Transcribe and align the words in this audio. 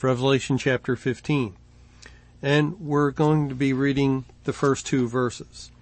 Revelation 0.00 0.58
chapter 0.58 0.94
15. 0.94 1.56
And 2.40 2.80
we're 2.80 3.10
going 3.10 3.48
to 3.48 3.54
be 3.56 3.72
reading 3.72 4.26
the 4.44 4.52
first 4.52 4.86
two 4.86 5.08
verses. 5.08 5.72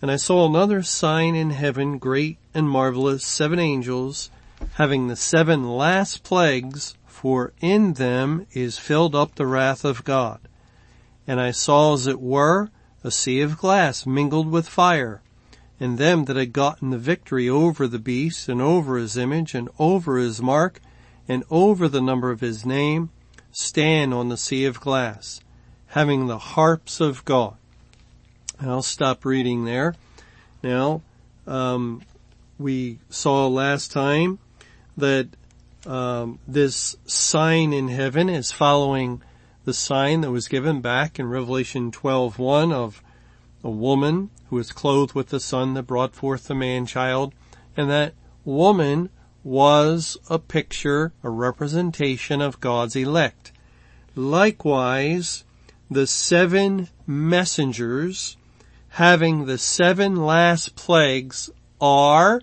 And 0.00 0.10
I 0.10 0.16
saw 0.16 0.46
another 0.46 0.82
sign 0.82 1.34
in 1.34 1.50
heaven, 1.50 1.98
great 1.98 2.38
and 2.54 2.70
marvelous, 2.70 3.22
seven 3.22 3.58
angels, 3.58 4.30
having 4.74 5.08
the 5.08 5.16
seven 5.16 5.76
last 5.76 6.22
plagues, 6.22 6.96
for 7.06 7.52
in 7.60 7.94
them 7.94 8.46
is 8.52 8.78
filled 8.78 9.14
up 9.14 9.34
the 9.34 9.46
wrath 9.46 9.84
of 9.84 10.04
God. 10.04 10.40
And 11.26 11.38
I 11.38 11.50
saw 11.50 11.92
as 11.92 12.06
it 12.06 12.20
were 12.20 12.70
a 13.04 13.10
sea 13.10 13.42
of 13.42 13.58
glass 13.58 14.06
mingled 14.06 14.50
with 14.50 14.66
fire, 14.66 15.20
and 15.78 15.98
them 15.98 16.24
that 16.24 16.36
had 16.36 16.54
gotten 16.54 16.90
the 16.90 16.98
victory 16.98 17.46
over 17.46 17.86
the 17.86 17.98
beast 17.98 18.48
and 18.48 18.62
over 18.62 18.96
his 18.96 19.18
image 19.18 19.54
and 19.54 19.68
over 19.78 20.16
his 20.16 20.40
mark 20.40 20.80
and 21.28 21.44
over 21.50 21.88
the 21.88 22.00
number 22.00 22.30
of 22.30 22.40
his 22.40 22.64
name 22.64 23.10
stand 23.56 24.12
on 24.12 24.28
the 24.28 24.36
sea 24.36 24.66
of 24.66 24.78
glass, 24.78 25.40
having 25.86 26.26
the 26.26 26.36
harps 26.36 27.00
of 27.00 27.24
God. 27.24 27.56
I'll 28.60 28.82
stop 28.82 29.24
reading 29.24 29.64
there. 29.64 29.94
Now, 30.62 31.00
um, 31.46 32.02
we 32.58 32.98
saw 33.08 33.46
last 33.46 33.92
time 33.92 34.40
that 34.98 35.28
um, 35.86 36.38
this 36.46 36.96
sign 37.06 37.72
in 37.72 37.88
heaven 37.88 38.28
is 38.28 38.52
following 38.52 39.22
the 39.64 39.72
sign 39.72 40.20
that 40.20 40.30
was 40.30 40.48
given 40.48 40.82
back 40.82 41.18
in 41.18 41.26
Revelation 41.26 41.90
12:1 41.90 42.74
of 42.74 43.02
a 43.64 43.70
woman 43.70 44.28
who 44.50 44.56
was 44.56 44.70
clothed 44.70 45.14
with 45.14 45.30
the 45.30 45.40
sun 45.40 45.72
that 45.74 45.84
brought 45.84 46.14
forth 46.14 46.46
the 46.46 46.54
man 46.54 46.84
child, 46.84 47.32
and 47.74 47.88
that 47.88 48.12
woman 48.44 49.08
was 49.46 50.16
a 50.28 50.40
picture, 50.40 51.12
a 51.22 51.30
representation 51.30 52.42
of 52.42 52.58
God's 52.58 52.96
elect. 52.96 53.52
Likewise, 54.16 55.44
the 55.88 56.04
seven 56.04 56.88
messengers 57.06 58.36
having 58.88 59.46
the 59.46 59.56
seven 59.56 60.16
last 60.16 60.74
plagues 60.74 61.48
are 61.80 62.42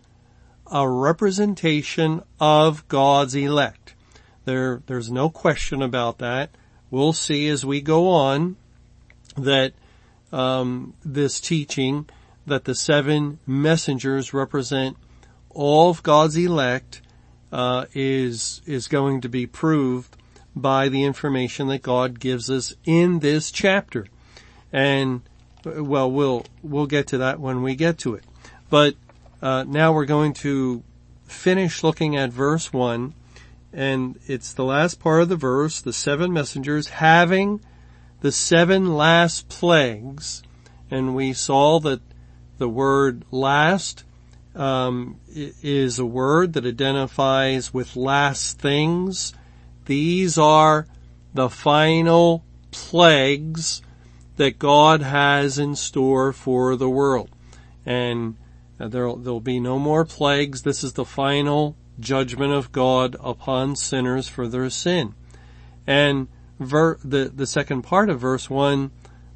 a 0.72 0.88
representation 0.88 2.24
of 2.40 2.88
God's 2.88 3.36
elect. 3.36 3.96
There, 4.46 4.82
there's 4.86 5.12
no 5.12 5.30
question 5.30 5.82
about 5.82 6.20
that. 6.20 6.52
We'll 6.90 7.12
see 7.12 7.50
as 7.50 7.66
we 7.66 7.82
go 7.82 8.08
on 8.08 8.56
that 9.36 9.74
um, 10.32 10.94
this 11.04 11.42
teaching 11.42 12.08
that 12.48 12.64
the 12.64 12.76
seven 12.76 13.40
messengers 13.46 14.34
represent 14.34 14.96
all 15.54 15.90
of 15.90 16.04
God's 16.04 16.36
elect 16.36 17.02
uh, 17.52 17.86
is 17.94 18.62
is 18.66 18.88
going 18.88 19.22
to 19.22 19.30
be 19.30 19.46
proved 19.46 20.18
by 20.56 20.90
the 20.90 21.04
information 21.04 21.68
that 21.68 21.82
God 21.82 22.20
gives 22.20 22.50
us 22.50 22.74
in 22.86 23.20
this 23.20 23.52
chapter. 23.52 24.08
And 24.72 25.22
well, 25.66 26.12
we'll 26.12 26.46
we'll 26.62 26.88
get 26.88 27.08
to 27.08 27.20
that 27.20 27.40
when 27.40 27.62
we 27.62 27.76
get 27.76 27.98
to 28.00 28.16
it. 28.16 28.24
But 28.70 28.96
uh, 29.42 29.66
now 29.68 29.94
we're 29.94 30.06
going 30.06 30.34
to 30.34 30.84
finish 31.26 31.84
looking 31.84 32.16
at 32.16 32.32
verse 32.32 32.74
one, 32.74 33.14
and 33.72 34.20
it's 34.26 34.54
the 34.54 34.66
last 34.66 35.00
part 35.00 35.22
of 35.22 35.30
the 35.30 35.36
verse. 35.36 35.82
The 35.82 35.94
seven 35.94 36.34
messengers 36.34 36.88
having 36.90 37.62
the 38.22 38.32
seven 38.32 38.96
last 38.96 39.50
plagues, 39.50 40.44
and 40.90 41.14
we 41.14 41.34
saw 41.34 41.80
that 41.82 42.02
the 42.58 42.70
word 42.70 43.26
last 43.32 44.06
um, 44.56 45.20
is 45.28 46.00
a 46.00 46.06
word 46.06 46.54
that 46.54 46.66
identifies 46.66 47.74
with 47.74 47.96
last 47.96 48.60
things. 48.60 49.34
These 49.86 50.38
are 50.38 50.88
the 51.34 51.50
final 51.50 52.44
plagues 52.72 53.82
that 54.38 54.60
God 54.60 55.02
has 55.02 55.58
in 55.58 55.76
store 55.76 56.34
for 56.34 56.76
the 56.76 56.90
world. 56.90 57.30
And 57.86 58.38
there'll, 58.78 59.18
there'll 59.18 59.40
be 59.40 59.60
no 59.60 59.80
more 59.80 60.06
plagues. 60.06 60.64
This 60.64 60.84
is 60.84 60.94
the 60.94 61.06
final 61.06 61.76
judgment 62.00 62.54
of 62.54 62.72
God 62.72 63.16
upon 63.20 63.76
sinners 63.76 64.28
for 64.28 64.48
their 64.48 64.70
sin. 64.70 65.14
And 65.86 66.28
ver, 66.60 66.98
the, 67.04 67.32
the 67.34 67.48
second 67.48 67.84
part 67.84 68.10
of 68.10 68.20
verse 68.20 68.50
one, 68.50 68.92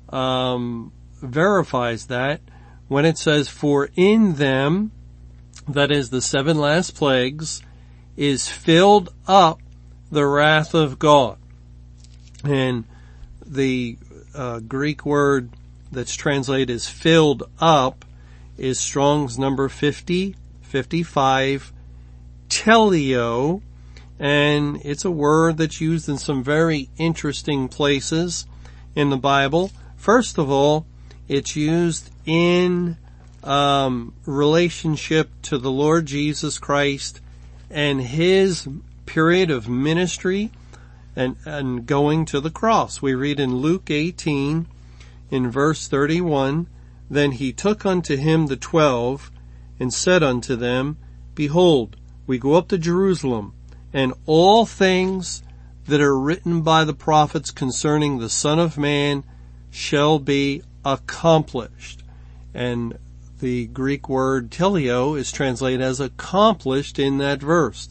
um, 0.09 0.91
verifies 1.21 2.07
that 2.07 2.41
when 2.87 3.05
it 3.05 3.17
says, 3.17 3.49
for 3.49 3.89
in 3.95 4.35
them 4.35 4.91
that 5.67 5.91
is 5.91 6.09
the 6.09 6.21
seven 6.21 6.57
last 6.57 6.95
plagues, 6.95 7.61
is 8.15 8.47
filled 8.47 9.13
up 9.27 9.59
the 10.11 10.25
wrath 10.25 10.73
of 10.73 10.97
God. 10.97 11.37
And 12.43 12.85
the 13.45 13.97
uh, 14.33 14.59
Greek 14.59 15.05
word 15.05 15.49
that's 15.91 16.15
translated 16.15 16.69
as 16.69 16.87
filled 16.87 17.43
up 17.59 18.05
is 18.57 18.79
Strong's 18.79 19.37
number 19.37 19.69
50, 19.69 20.35
55, 20.61 21.73
teleo, 22.49 23.61
and 24.19 24.81
it's 24.83 25.05
a 25.05 25.11
word 25.11 25.57
that's 25.57 25.79
used 25.79 26.09
in 26.09 26.17
some 26.17 26.43
very 26.43 26.89
interesting 26.97 27.67
places 27.67 28.45
in 28.95 29.09
the 29.09 29.17
Bible. 29.17 29.71
First 29.95 30.37
of 30.37 30.49
all, 30.49 30.85
it's 31.27 31.55
used 31.55 32.09
in 32.25 32.97
um, 33.43 34.13
relationship 34.25 35.29
to 35.43 35.57
the 35.57 35.71
Lord 35.71 36.05
Jesus 36.05 36.59
Christ 36.59 37.21
and 37.69 38.01
his 38.01 38.67
period 39.05 39.51
of 39.51 39.69
ministry 39.69 40.51
and, 41.15 41.35
and 41.45 41.85
going 41.85 42.25
to 42.25 42.39
the 42.39 42.51
cross. 42.51 43.01
We 43.01 43.15
read 43.15 43.39
in 43.39 43.57
Luke 43.57 43.89
18 43.89 44.67
in 45.31 45.51
verse 45.51 45.87
31, 45.87 46.67
Then 47.09 47.31
he 47.31 47.51
took 47.51 47.85
unto 47.85 48.15
him 48.15 48.47
the 48.47 48.55
twelve 48.55 49.31
and 49.79 49.93
said 49.93 50.23
unto 50.23 50.55
them, 50.55 50.97
Behold, 51.35 51.95
we 52.25 52.37
go 52.37 52.53
up 52.53 52.67
to 52.69 52.77
Jerusalem 52.77 53.53
and 53.93 54.13
all 54.25 54.65
things 54.65 55.43
that 55.87 56.01
are 56.01 56.17
written 56.17 56.61
by 56.61 56.83
the 56.83 56.93
prophets 56.93 57.51
concerning 57.51 58.17
the 58.17 58.29
Son 58.29 58.59
of 58.59 58.77
Man 58.77 59.23
shall 59.71 60.19
be 60.19 60.61
accomplished. 60.83 62.03
And 62.53 62.97
the 63.39 63.67
Greek 63.67 64.09
word 64.09 64.49
teleo 64.49 65.17
is 65.17 65.31
translated 65.31 65.81
as 65.81 65.99
accomplished 65.99 66.97
in 66.97 67.17
that 67.19 67.41
verse. 67.41 67.89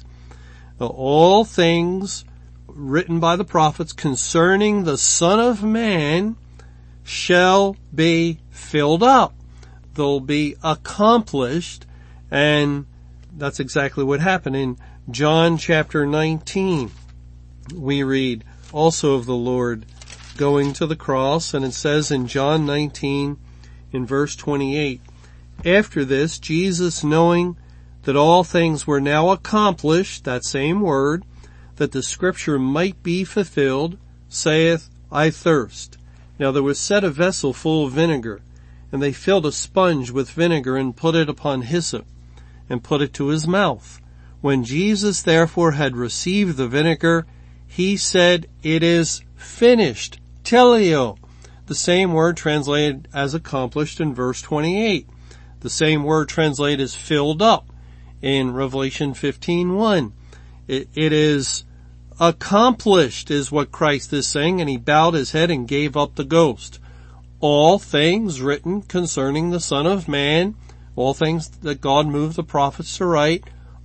All 0.79 1.45
things 1.45 2.25
written 2.67 3.21
by 3.21 3.37
the 3.37 3.45
prophets 3.45 3.93
concerning 3.93 4.85
the 4.85 4.99
Son 4.99 5.41
of 5.41 5.62
Man 5.62 6.37
shall 7.03 7.77
be 7.95 8.41
filled 8.51 9.03
up. 9.03 9.35
They'll 9.95 10.21
be 10.21 10.56
accomplished 10.62 11.87
and 12.31 12.87
that's 13.33 13.61
exactly 13.61 14.03
what 14.03 14.21
happened 14.21 14.56
in 14.56 14.79
John 15.11 15.56
chapter 15.56 16.06
19. 16.06 16.91
We 17.75 18.03
read 18.03 18.44
also 18.73 19.15
of 19.15 19.26
the 19.26 19.35
Lord 19.35 19.87
going 20.37 20.73
to 20.75 20.87
the 20.87 20.97
cross 20.97 21.55
and 21.55 21.65
it 21.65 21.73
says 21.73 22.11
in 22.11 22.26
John 22.26 22.67
19 22.67 23.38
in 23.93 24.06
verse 24.06 24.37
28, 24.37 25.00
after 25.64 26.05
this, 26.05 26.38
Jesus 26.38 27.03
knowing 27.03 27.56
that 28.03 28.17
all 28.17 28.44
things 28.44 28.87
were 28.87 29.00
now 29.00 29.31
accomplished, 29.31 30.25
that 30.25 30.44
same 30.44 30.81
word, 30.81 31.25
that 31.76 31.93
the 31.93 32.03
scripture 32.03 32.58
might 32.58 33.03
be 33.03 33.25
fulfilled, 33.25 33.99
saith, 34.29 34.88
I 35.11 35.31
thirst. 35.31 35.99
Now 36.38 36.50
there 36.50 36.62
was 36.62 36.79
set 36.79 37.05
a 37.05 37.11
vessel 37.11 37.53
full 37.53 37.87
of 37.87 37.93
vinegar, 37.93 38.43
and 38.93 39.03
they 39.03 39.12
filled 39.12 39.47
a 39.47 39.53
sponge 39.53 40.11
with 40.11 40.31
vinegar 40.31 40.76
and 40.76 40.97
put 40.97 41.14
it 41.14 41.29
upon 41.29 41.62
hyssop, 41.62 42.06
and 42.69 42.85
put 42.85 43.03
it 43.03 43.12
to 43.14 43.29
his 43.29 43.47
mouth. 43.47 44.00
When 44.41 44.64
Jesus 44.64 45.23
therefore 45.23 45.73
had 45.73 45.97
received 45.97 46.56
the 46.56 46.69
vinegar, 46.69 47.26
he 47.67 47.97
said, 47.97 48.47
it 48.62 48.82
is 48.82 49.23
finished. 49.35 50.20
Teleo. 50.44 51.19
The 51.67 51.75
same 51.75 52.12
word 52.12 52.37
translated 52.37 53.08
as 53.12 53.35
accomplished 53.35 54.00
in 54.00 54.14
verse 54.14 54.41
28. 54.41 55.08
The 55.67 55.71
same 55.71 56.05
word 56.05 56.29
translated 56.29 56.81
as 56.81 56.95
filled 56.95 57.43
up 57.43 57.69
in 58.23 58.53
Revelation 58.53 59.15
15:1. 59.15 60.13
It, 60.69 60.89
it 60.95 61.13
is 61.13 61.65
accomplished 62.21 63.33
is 63.33 63.51
what 63.51 63.73
Christ 63.73 64.13
is 64.13 64.29
saying 64.29 64.61
and 64.61 64.71
he 64.71 64.77
bowed 64.77 65.15
his 65.15 65.33
head 65.33 65.51
and 65.51 65.67
gave 65.67 65.97
up 65.97 66.15
the 66.15 66.23
ghost. 66.23 66.79
All 67.41 67.81
things 67.81 68.41
written 68.41 68.83
concerning 68.83 69.51
the 69.51 69.59
Son 69.59 69.87
of 69.87 70.07
Man, 70.07 70.55
all 70.95 71.15
things 71.15 71.49
that 71.49 71.81
God 71.81 72.07
moved 72.07 72.37
the 72.37 72.45
prophets 72.45 72.97
to 72.99 73.05
write 73.05 73.43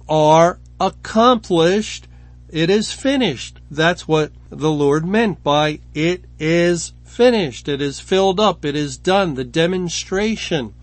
are 0.07 0.59
accomplished. 0.79 2.07
It 2.47 2.69
is 2.69 2.91
finished. 2.91 3.59
That's 3.71 4.07
what 4.07 4.31
the 4.51 4.69
Lord 4.69 5.03
meant 5.03 5.43
by 5.43 5.79
it 5.95 6.25
is 6.37 6.93
finished. 7.03 7.67
It 7.67 7.81
is 7.81 7.99
filled 7.99 8.39
up. 8.39 8.65
It 8.65 8.75
is 8.75 8.99
done. 8.99 9.33
The 9.33 9.43
demonstration 9.43 10.75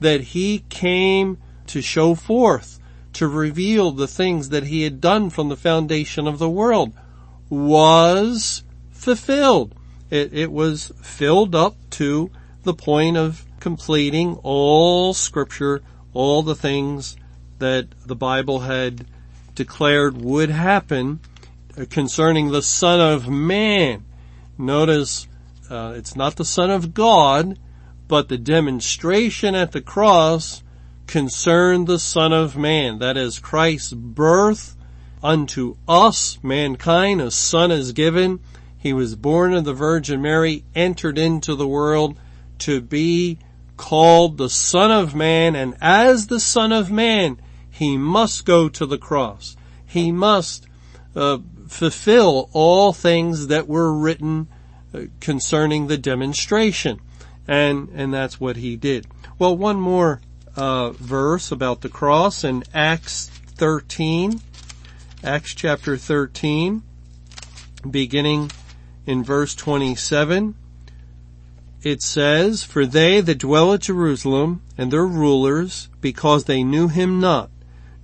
that 0.00 0.20
he 0.20 0.64
came 0.68 1.38
to 1.66 1.80
show 1.80 2.14
forth, 2.14 2.78
to 3.14 3.26
reveal 3.26 3.90
the 3.90 4.06
things 4.06 4.50
that 4.50 4.64
he 4.64 4.82
had 4.82 5.00
done 5.00 5.30
from 5.30 5.48
the 5.48 5.56
foundation 5.56 6.26
of 6.26 6.38
the 6.38 6.50
world 6.50 6.92
was 7.48 8.62
fulfilled. 8.90 9.74
It, 10.10 10.32
it 10.32 10.52
was 10.52 10.92
filled 11.00 11.54
up 11.54 11.76
to 11.90 12.30
the 12.62 12.74
point 12.74 13.16
of 13.16 13.44
completing 13.60 14.38
all 14.42 15.14
scripture, 15.14 15.82
all 16.12 16.42
the 16.42 16.54
things 16.54 17.16
that 17.58 17.88
the 18.04 18.16
Bible 18.16 18.60
had 18.60 19.06
declared 19.54 20.20
would 20.20 20.50
happen 20.50 21.20
concerning 21.90 22.50
the 22.50 22.62
Son 22.62 23.00
of 23.00 23.28
Man. 23.28 24.04
Notice 24.58 25.26
uh, 25.70 25.94
it's 25.96 26.14
not 26.14 26.36
the 26.36 26.44
Son 26.44 26.70
of 26.70 26.94
God, 26.94 27.58
but 28.08 28.28
the 28.28 28.38
demonstration 28.38 29.54
at 29.54 29.72
the 29.72 29.80
cross 29.80 30.62
concerned 31.06 31.86
the 31.86 31.98
Son 31.98 32.32
of 32.32 32.56
Man. 32.56 32.98
That 32.98 33.16
is 33.16 33.38
Christ's 33.38 33.92
birth 33.92 34.76
unto 35.22 35.76
us, 35.88 36.38
mankind. 36.42 37.20
A 37.20 37.30
son 37.30 37.70
is 37.70 37.92
given. 37.92 38.40
He 38.78 38.92
was 38.92 39.16
born 39.16 39.52
of 39.52 39.64
the 39.64 39.72
Virgin 39.72 40.22
Mary, 40.22 40.64
entered 40.74 41.18
into 41.18 41.54
the 41.54 41.66
world 41.66 42.18
to 42.58 42.80
be 42.80 43.38
called 43.76 44.38
the 44.38 44.48
Son 44.48 44.90
of 44.90 45.14
Man, 45.14 45.54
and 45.54 45.76
as 45.80 46.28
the 46.28 46.40
Son 46.40 46.72
of 46.72 46.90
Man, 46.90 47.38
he 47.68 47.96
must 47.96 48.46
go 48.46 48.68
to 48.68 48.86
the 48.86 48.98
cross. 48.98 49.56
He 49.84 50.10
must 50.12 50.66
uh, 51.14 51.38
fulfill 51.68 52.48
all 52.52 52.92
things 52.92 53.48
that 53.48 53.68
were 53.68 53.92
written 53.92 54.48
uh, 54.94 55.02
concerning 55.20 55.86
the 55.86 55.98
demonstration. 55.98 57.00
And, 57.48 57.88
and 57.94 58.12
that's 58.12 58.40
what 58.40 58.56
he 58.56 58.76
did. 58.76 59.06
Well, 59.38 59.56
one 59.56 59.80
more, 59.80 60.20
uh, 60.56 60.90
verse 60.90 61.52
about 61.52 61.82
the 61.82 61.88
cross 61.88 62.42
in 62.42 62.64
Acts 62.74 63.28
13. 63.56 64.40
Acts 65.22 65.54
chapter 65.54 65.96
13, 65.96 66.82
beginning 67.90 68.50
in 69.06 69.24
verse 69.24 69.54
27. 69.54 70.54
It 71.82 72.02
says, 72.02 72.64
For 72.64 72.84
they 72.84 73.20
that 73.20 73.38
dwell 73.38 73.72
at 73.72 73.82
Jerusalem 73.82 74.62
and 74.76 74.92
their 74.92 75.06
rulers, 75.06 75.88
because 76.00 76.44
they 76.44 76.64
knew 76.64 76.88
him 76.88 77.20
not, 77.20 77.50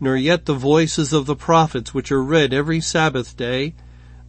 nor 0.00 0.16
yet 0.16 0.46
the 0.46 0.54
voices 0.54 1.12
of 1.12 1.26
the 1.26 1.36
prophets 1.36 1.92
which 1.92 2.12
are 2.12 2.22
read 2.22 2.52
every 2.52 2.80
Sabbath 2.80 3.36
day, 3.36 3.74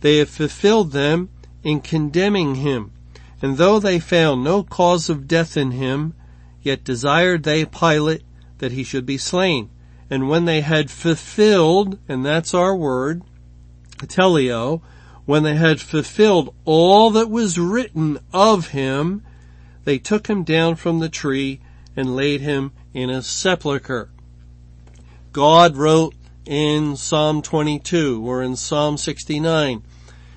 they 0.02 0.18
have 0.18 0.30
fulfilled 0.30 0.92
them 0.92 1.30
in 1.64 1.82
condemning 1.82 2.56
him. 2.56 2.92
And 3.44 3.58
though 3.58 3.78
they 3.78 4.00
found 4.00 4.42
no 4.42 4.64
cause 4.64 5.10
of 5.10 5.28
death 5.28 5.58
in 5.58 5.72
him, 5.72 6.14
yet 6.62 6.86
desired 6.86 7.44
they 7.44 7.66
Pilate 7.66 8.24
that 8.60 8.72
he 8.72 8.86
should 8.86 9.06
be 9.06 9.18
slain. 9.18 9.70
And 10.10 10.30
when 10.30 10.46
they 10.46 10.62
had 10.62 10.90
fulfilled, 10.90 12.00
and 12.08 12.26
that's 12.26 12.54
our 12.54 12.74
word, 12.74 13.22
teleo, 13.98 14.82
when 15.26 15.44
they 15.44 15.56
had 15.56 15.82
fulfilled 15.82 16.56
all 16.64 17.10
that 17.12 17.30
was 17.30 17.60
written 17.60 18.18
of 18.32 18.70
him, 18.70 19.24
they 19.84 20.00
took 20.00 20.28
him 20.28 20.44
down 20.46 20.76
from 20.76 21.00
the 21.00 21.10
tree 21.10 21.60
and 21.98 22.16
laid 22.16 22.40
him 22.40 22.72
in 22.94 23.10
a 23.10 23.22
sepulchre. 23.22 24.10
God 25.34 25.76
wrote 25.76 26.16
in 26.46 26.96
Psalm 26.96 27.42
22 27.42 28.26
or 28.26 28.42
in 28.42 28.56
Psalm 28.56 28.96
69, 28.96 29.84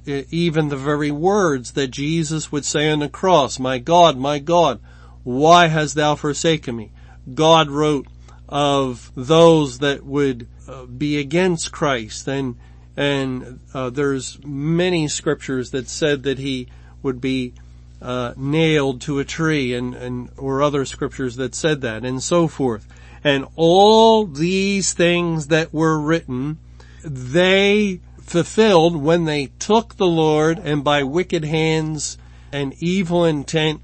even 0.06 0.69
the 0.69 0.76
very 0.76 1.11
words 1.11 1.73
that 1.73 1.88
Jesus 1.88 2.53
would 2.53 2.64
say 2.64 2.91
on 2.91 3.00
the 3.00 3.08
cross, 3.08 3.58
my 3.58 3.79
God, 3.79 4.17
my 4.17 4.38
God, 4.38 4.81
why 5.25 5.67
hast 5.67 5.94
thou 5.94 6.14
forsaken 6.14 6.76
me? 6.76 6.93
God 7.35 7.70
wrote 7.70 8.06
of 8.49 9.11
those 9.17 9.81
that 9.81 10.05
would 10.05 10.47
uh, 10.69 10.87
be 10.87 11.19
against 11.19 11.73
Christ 11.73 12.29
and 12.29 12.56
and 12.97 13.61
uh, 13.75 13.91
there's 13.91 14.38
many 14.43 15.06
scriptures 15.08 15.70
that 15.73 15.88
said 15.88 16.23
that 16.23 16.38
he 16.38 16.69
would 17.03 17.20
be 17.20 17.53
uh, 18.00 18.32
nailed 18.37 19.03
to 19.03 19.19
a 19.19 19.25
tree 19.25 19.75
and, 19.75 19.94
and 19.94 20.31
or 20.37 20.62
other 20.62 20.85
scriptures 20.85 21.37
that 21.37 21.55
said 21.55 21.82
that 21.82 22.05
and 22.05 22.23
so 22.23 22.49
forth. 22.49 22.87
And 23.23 23.47
all 23.55 24.25
these 24.25 24.94
things 24.94 25.49
that 25.49 25.75
were 25.75 25.99
written, 25.99 26.58
they 27.05 28.00
fulfilled 28.26 28.96
when 28.96 29.25
they 29.25 29.46
took 29.58 29.96
the 29.96 30.06
Lord 30.06 30.58
and 30.58 30.82
by 30.82 31.05
wicked 31.05 31.44
hands 31.44 32.19
and 32.52 32.75
evil 32.81 33.25
intent, 33.25 33.81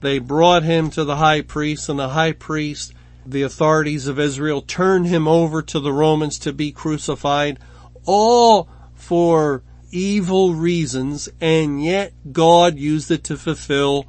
they 0.00 0.18
brought 0.18 0.62
him 0.62 0.90
to 0.90 1.04
the 1.04 1.16
high 1.16 1.40
priest 1.40 1.88
and 1.88 1.98
the 1.98 2.10
high 2.10 2.32
priest, 2.32 2.92
the 3.24 3.42
authorities 3.42 4.06
of 4.06 4.20
Israel 4.20 4.60
turned 4.60 5.06
him 5.06 5.26
over 5.26 5.62
to 5.62 5.80
the 5.80 5.92
Romans 5.92 6.38
to 6.40 6.52
be 6.52 6.72
crucified, 6.72 7.58
all 8.04 8.68
for 8.94 9.62
evil 9.90 10.52
reasons, 10.52 11.28
and 11.40 11.82
yet 11.82 12.12
God 12.32 12.78
used 12.78 13.10
it 13.10 13.24
to 13.24 13.36
fulfill 13.36 14.04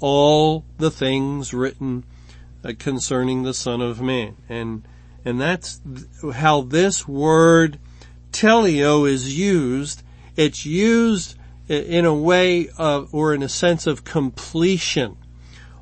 all 0.00 0.64
the 0.78 0.90
things 0.90 1.54
written 1.54 2.04
uh, 2.64 2.72
concerning 2.76 3.44
the 3.44 3.54
Son 3.54 3.80
of 3.80 4.00
Man. 4.00 4.36
And, 4.48 4.82
and 5.24 5.40
that's 5.40 5.80
how 6.34 6.62
this 6.62 7.06
word 7.06 7.78
teleo 8.38 9.08
is 9.08 9.36
used. 9.36 10.02
It's 10.36 10.64
used 10.64 11.36
in 11.68 12.04
a 12.04 12.14
way 12.14 12.68
of, 12.78 13.12
or 13.12 13.34
in 13.34 13.42
a 13.42 13.48
sense 13.48 13.86
of 13.86 14.04
completion. 14.04 15.16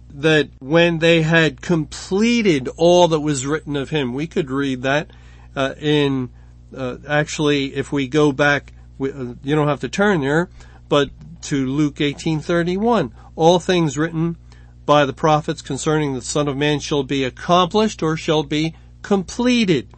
That 0.08 0.48
when 0.58 0.98
they 1.00 1.20
had 1.20 1.60
completed 1.60 2.68
all 2.78 3.08
that 3.08 3.20
was 3.20 3.44
written 3.44 3.76
of 3.76 3.90
him, 3.90 4.14
we 4.14 4.26
could 4.26 4.50
read 4.50 4.80
that 4.82 5.10
uh, 5.54 5.74
in 5.78 6.30
uh, 6.74 6.96
actually 7.06 7.74
if 7.74 7.92
we 7.92 8.08
go 8.08 8.32
back, 8.32 8.72
we, 8.96 9.12
uh, 9.12 9.34
you 9.42 9.54
don't 9.54 9.68
have 9.68 9.80
to 9.80 9.90
turn 9.90 10.22
there, 10.22 10.48
but 10.88 11.10
to 11.42 11.66
Luke 11.66 11.96
18:31, 11.96 13.12
all 13.34 13.58
things 13.58 13.98
written 13.98 14.38
by 14.86 15.04
the 15.04 15.12
prophets 15.12 15.60
concerning 15.60 16.14
the 16.14 16.22
Son 16.22 16.48
of 16.48 16.56
Man 16.56 16.80
shall 16.80 17.02
be 17.02 17.22
accomplished 17.22 18.02
or 18.02 18.16
shall 18.16 18.42
be 18.42 18.74
completed. 19.02 19.88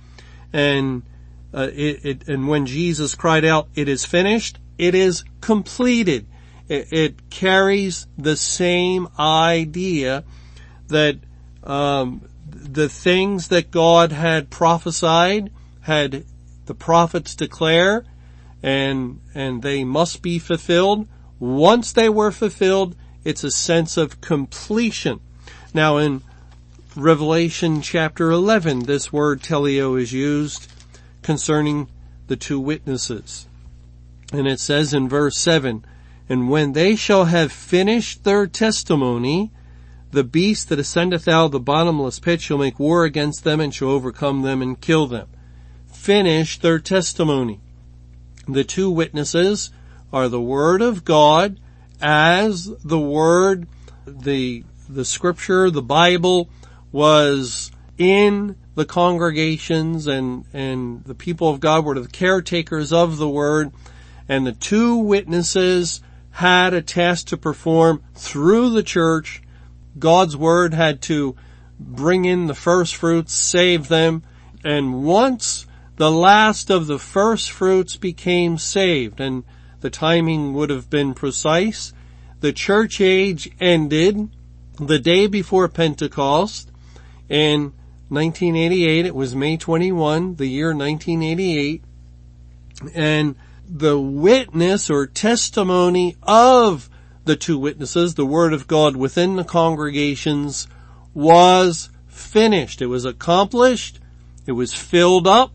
And 0.53 1.03
uh, 1.53 1.69
it, 1.73 2.05
it, 2.05 2.29
and 2.29 2.49
when 2.49 2.67
Jesus 2.67 3.15
cried 3.15 3.45
out, 3.45 3.69
"It 3.75 3.89
is 3.89 4.05
finished," 4.05 4.59
it 4.77 4.95
is 4.95 5.25
completed. 5.41 6.27
It, 6.69 6.93
it 6.93 7.31
carries 7.31 8.07
the 8.17 8.37
same 8.37 9.09
idea 9.19 10.25
that 10.89 11.17
um, 11.65 12.29
the 12.47 12.89
things 12.89 13.49
that 13.49 13.71
God 13.71 14.13
had 14.13 14.51
prophesied, 14.51 15.51
had 15.81 16.25
the 16.67 16.75
prophets 16.75 17.35
declare, 17.35 18.05
and 18.63 19.21
and 19.35 19.63
they 19.63 19.85
must 19.85 20.23
be 20.23 20.39
fulfilled. 20.39 21.09
Once 21.39 21.93
they 21.93 22.09
were 22.09 22.33
fulfilled, 22.33 22.97
it's 23.25 23.45
a 23.45 23.51
sense 23.51 23.97
of 23.97 24.21
completion. 24.21 25.21
Now 25.73 25.97
in 25.97 26.23
Revelation 26.97 27.81
chapter 27.81 28.31
11, 28.31 28.81
this 28.81 29.13
word 29.13 29.41
teleo 29.41 30.01
is 30.01 30.13
used 30.13 30.67
concerning 31.29 31.87
the 32.27 32.37
two 32.37 32.59
witnesses. 32.59 33.47
And 34.33 34.49
it 34.49 34.59
says 34.59 34.95
in 34.95 35.11
verse 35.11 35.37
7, 35.37 35.85
And 36.27 36.49
when 36.49 36.73
they 36.73 36.97
shall 36.97 37.27
have 37.27 37.53
finished 37.53 38.25
their 38.25 38.47
testimony, 38.47 39.53
the 40.11 40.25
beast 40.25 40.71
that 40.71 40.79
ascendeth 40.79 41.29
out 41.29 41.45
of 41.45 41.53
the 41.53 41.61
bottomless 41.61 42.19
pit 42.19 42.41
shall 42.41 42.57
make 42.57 42.79
war 42.79 43.05
against 43.05 43.45
them 43.45 43.61
and 43.61 43.75
shall 43.75 43.91
overcome 43.91 44.41
them 44.41 44.63
and 44.63 44.81
kill 44.81 45.07
them. 45.07 45.29
Finish 45.93 46.61
their 46.61 46.79
testimony. 46.79 47.61
The 48.49 48.65
two 48.65 48.91
witnesses 48.91 49.71
are 50.11 50.31
the 50.31 50.41
Word 50.41 50.81
of 50.81 51.05
God 51.05 51.61
as 52.01 52.73
the 52.83 52.99
Word, 52.99 53.69
the, 54.07 54.65
the 54.89 55.05
scripture, 55.05 55.71
the 55.71 55.83
Bible 55.83 56.49
was 56.91 57.71
in 57.99 58.57
the 58.79 58.85
congregations 58.85 60.07
and, 60.07 60.45
and 60.53 61.03
the 61.03 61.15
people 61.15 61.51
of 61.51 61.59
God 61.59 61.85
were 61.85 61.99
the 61.99 62.07
caretakers 62.07 62.93
of 62.93 63.17
the 63.17 63.29
word 63.29 63.73
and 64.29 64.47
the 64.47 64.53
two 64.53 64.99
witnesses 64.99 66.01
had 66.31 66.73
a 66.73 66.81
task 66.81 67.27
to 67.27 67.37
perform 67.37 68.01
through 68.15 68.71
the 68.71 68.85
church. 68.85 69.43
God's 69.99 70.37
word 70.37 70.75
had 70.75 71.03
to 71.03 71.35
bring 71.81 72.25
in 72.25 72.47
the 72.47 72.55
first 72.55 72.95
fruits, 72.95 73.35
save 73.35 73.89
them, 73.89 74.23
and 74.63 75.03
once 75.03 75.67
the 75.97 76.13
last 76.13 76.71
of 76.71 76.87
the 76.87 77.01
first 77.01 77.51
fruits 77.51 77.97
became 77.97 78.59
saved 78.59 79.19
and 79.19 79.43
the 79.81 79.91
timing 79.91 80.55
would 80.55 80.71
have 80.71 80.89
been 80.89 81.15
precise. 81.15 81.93
The 82.39 82.53
church 82.53 83.01
age 83.01 83.51
ended 83.59 84.31
the 84.79 85.01
day 85.01 85.27
before 85.27 85.67
Pentecost 85.67 86.71
in 87.29 87.73
1988. 88.09 89.07
It 89.07 89.15
was 89.15 89.35
May 89.35 89.57
21, 89.57 90.37
the 90.37 90.47
year 90.47 90.75
1988. 90.75 91.83
And 92.95 93.37
the 93.69 93.99
witness 94.01 94.89
or 94.89 95.07
testimony 95.07 96.17
of 96.23 96.89
the 97.25 97.37
two 97.37 97.59
witnesses, 97.59 98.15
the 98.15 98.27
word 98.27 98.53
of 98.53 98.67
God 98.67 98.97
within 98.97 99.37
the 99.37 99.45
congregations 99.45 100.67
was 101.13 101.91
finished. 102.07 102.81
It 102.81 102.87
was 102.87 103.05
accomplished. 103.05 104.01
It 104.47 104.53
was 104.53 104.73
filled 104.73 105.27
up. 105.27 105.53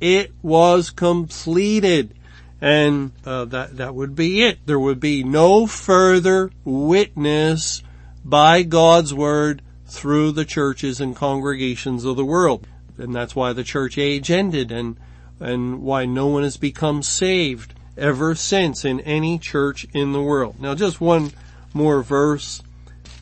It 0.00 0.32
was 0.40 0.90
completed. 0.90 2.14
And 2.60 3.12
uh, 3.24 3.46
that 3.46 3.78
that 3.78 3.94
would 3.94 4.14
be 4.14 4.42
it. 4.42 4.58
There 4.66 4.78
would 4.78 5.00
be 5.00 5.24
no 5.24 5.66
further 5.66 6.50
witness 6.64 7.82
by 8.24 8.62
God's 8.62 9.14
word 9.14 9.62
through 9.90 10.30
the 10.32 10.44
churches 10.44 11.00
and 11.00 11.16
congregations 11.16 12.04
of 12.04 12.16
the 12.16 12.24
world. 12.24 12.66
And 12.96 13.14
that's 13.14 13.34
why 13.34 13.52
the 13.52 13.64
church 13.64 13.98
age 13.98 14.30
ended 14.30 14.70
and 14.70 14.96
and 15.40 15.82
why 15.82 16.04
no 16.04 16.26
one 16.26 16.42
has 16.42 16.58
become 16.58 17.02
saved 17.02 17.72
ever 17.96 18.34
since 18.34 18.84
in 18.84 19.00
any 19.00 19.38
church 19.38 19.86
in 19.92 20.12
the 20.12 20.22
world. 20.22 20.60
Now 20.60 20.74
just 20.74 21.00
one 21.00 21.32
more 21.72 22.02
verse 22.02 22.62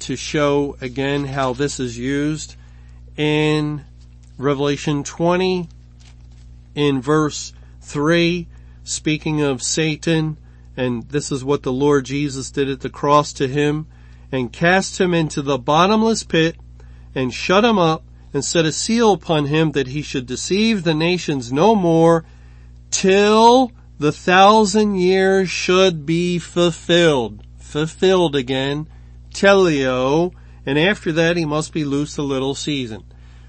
to 0.00 0.16
show 0.16 0.76
again 0.80 1.26
how 1.26 1.52
this 1.52 1.78
is 1.78 1.96
used 1.96 2.56
in 3.16 3.84
Revelation 4.36 5.04
20 5.04 5.68
in 6.74 7.00
verse 7.00 7.52
3 7.82 8.46
speaking 8.84 9.40
of 9.40 9.62
Satan 9.62 10.36
and 10.76 11.08
this 11.08 11.32
is 11.32 11.44
what 11.44 11.62
the 11.62 11.72
Lord 11.72 12.04
Jesus 12.04 12.50
did 12.50 12.68
at 12.68 12.80
the 12.80 12.90
cross 12.90 13.32
to 13.34 13.48
him 13.48 13.86
and 14.30 14.52
cast 14.52 15.00
him 15.00 15.14
into 15.14 15.42
the 15.42 15.58
bottomless 15.58 16.22
pit 16.22 16.56
and 17.14 17.32
shut 17.32 17.64
him 17.64 17.78
up 17.78 18.04
and 18.32 18.44
set 18.44 18.64
a 18.64 18.72
seal 18.72 19.12
upon 19.12 19.46
him 19.46 19.72
that 19.72 19.88
he 19.88 20.02
should 20.02 20.26
deceive 20.26 20.84
the 20.84 20.94
nations 20.94 21.52
no 21.52 21.74
more 21.74 22.24
till 22.90 23.72
the 23.98 24.12
thousand 24.12 24.96
years 24.96 25.50
should 25.50 26.06
be 26.06 26.38
fulfilled. 26.38 27.42
Fulfilled 27.58 28.36
again. 28.36 28.86
Teleo. 29.32 30.32
And 30.64 30.78
after 30.78 31.12
that 31.12 31.36
he 31.36 31.44
must 31.44 31.72
be 31.72 31.84
loosed 31.84 32.18
a 32.18 32.22
little 32.22 32.54
season. 32.54 33.04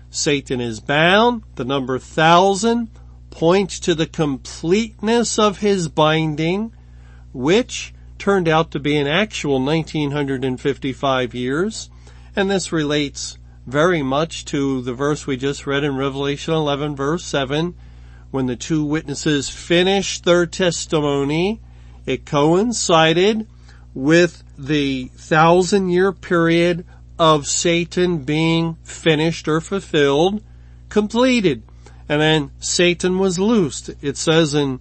Satan 0.10 0.60
is 0.62 0.80
bound. 0.80 1.44
The 1.56 1.66
number 1.66 2.00
thousand 2.00 2.90
points 3.30 3.80
to 3.82 3.94
the 3.94 4.08
completeness 4.08 5.38
of 5.38 5.60
his 5.60 5.88
binding, 5.88 6.74
which 7.32 7.94
turned 8.20 8.48
out 8.48 8.72
to 8.72 8.80
be 8.80 8.96
an 8.98 9.08
actual 9.08 9.64
1955 9.64 11.34
years. 11.34 11.90
And 12.36 12.52
this 12.52 12.72
relates 12.72 13.38
very 13.66 14.04
much 14.04 14.46
to 14.46 14.82
the 14.82 14.94
verse 14.94 15.26
we 15.26 15.38
just 15.38 15.66
read 15.66 15.84
in 15.84 15.96
Revelation 15.96 16.54
11 16.54 16.96
verse 16.96 17.24
7 17.24 17.76
when 18.32 18.46
the 18.46 18.56
two 18.56 18.84
witnesses 18.84 19.50
finished 19.50 20.24
their 20.24 20.46
testimony, 20.46 21.60
it 22.06 22.26
coincided 22.26 23.48
with 23.94 24.44
the 24.58 25.06
thousand 25.16 25.90
year 25.90 26.12
period 26.12 26.86
of 27.18 27.48
Satan 27.48 28.20
being 28.20 28.76
finished 28.84 29.48
or 29.48 29.60
fulfilled, 29.62 30.44
completed. 30.90 31.64
And 32.08 32.22
then 32.22 32.52
Satan 32.60 33.18
was 33.18 33.40
loosed. 33.40 33.90
It 34.02 34.16
says 34.18 34.54
in 34.54 34.80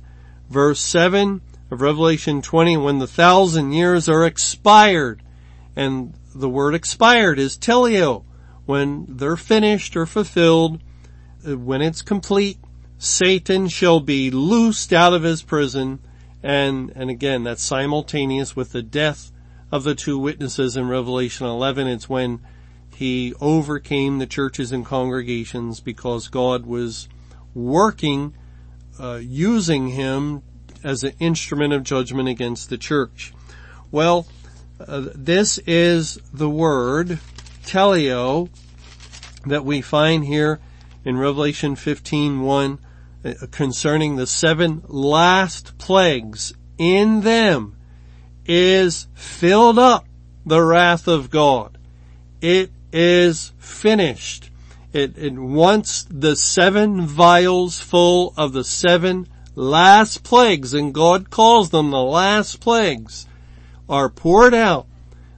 verse 0.51 0.81
7 0.81 1.41
of 1.71 1.81
Revelation 1.81 2.43
20, 2.43 2.77
when 2.79 2.99
the 2.99 3.07
thousand 3.07 3.73
years 3.73 4.09
are 4.09 4.25
expired, 4.25 5.23
and 5.77 6.15
the 6.35 6.49
word 6.49 6.75
expired 6.75 7.39
is 7.39 7.57
teleo, 7.57 8.25
when 8.67 9.07
they're 9.09 9.37
finished 9.37 9.97
or 9.97 10.07
fulfilled, 10.07 10.81
uh, 11.47 11.57
when 11.57 11.83
it's 11.83 12.03
complete, 12.03 12.59
Satan 12.99 13.69
shall 13.69 14.01
be 14.01 14.31
loosed 14.31 14.93
out 14.93 15.15
of 15.15 15.23
his 15.23 15.43
prison. 15.43 16.01
And, 16.43 16.93
and 16.95 17.11
again, 17.11 17.45
that's 17.45 17.63
simultaneous 17.63 18.55
with 18.55 18.73
the 18.73 18.83
death 18.83 19.33
of 19.71 19.85
the 19.85 19.95
two 19.95 20.19
witnesses 20.19 20.77
in 20.77 20.89
Revelation 20.89 21.47
11. 21.47 21.87
It's 21.87 22.09
when 22.09 22.41
he 22.95 23.35
overcame 23.41 24.19
the 24.19 24.27
churches 24.27 24.73
and 24.73 24.85
congregations 24.85 25.81
because 25.81 26.29
God 26.29 26.67
was 26.67 27.09
working, 27.55 28.35
uh, 28.99 29.21
using 29.23 29.89
him 29.89 30.43
as 30.85 31.05
an 31.05 31.13
instrument 31.19 31.73
of 31.73 31.83
judgment 31.83 32.29
against 32.29 32.71
the 32.71 32.79
church. 32.79 33.33
Well, 33.91 34.27
uh, 34.81 35.09
this 35.15 35.59
is 35.67 36.19
the 36.33 36.49
word 36.49 37.19
teleo 37.65 38.49
that 39.47 39.65
we 39.65 39.81
find 39.81 40.25
here 40.25 40.61
in 41.05 41.17
Revelation 41.17 41.75
15:1 41.75 42.79
uh, 43.25 43.33
concerning 43.51 44.17
the 44.17 44.27
seven 44.27 44.83
last 44.87 45.77
plagues 45.79 46.53
in 46.77 47.23
them 47.23 47.77
is 48.47 49.09
filled 49.15 49.79
up 49.79 50.07
the 50.47 50.63
wrath 50.63 51.09
of 51.09 51.31
God. 51.31 51.77
It 52.41 52.71
is 52.93 53.53
finished. 53.59 54.51
It, 54.93 55.19
it 55.19 55.35
once 55.35 56.07
the 56.09 56.37
seven 56.37 57.07
vials 57.07 57.81
full 57.81 58.33
of 58.37 58.53
the 58.53 58.65
seven 58.65 59.29
last 59.59 60.23
plagues, 60.23 60.73
and 60.73 60.95
God 60.95 61.31
calls 61.31 61.71
them 61.71 61.91
the 61.91 62.03
last 62.03 62.61
plagues, 62.61 63.27
are 63.89 64.09
poured 64.09 64.55
out, 64.55 64.87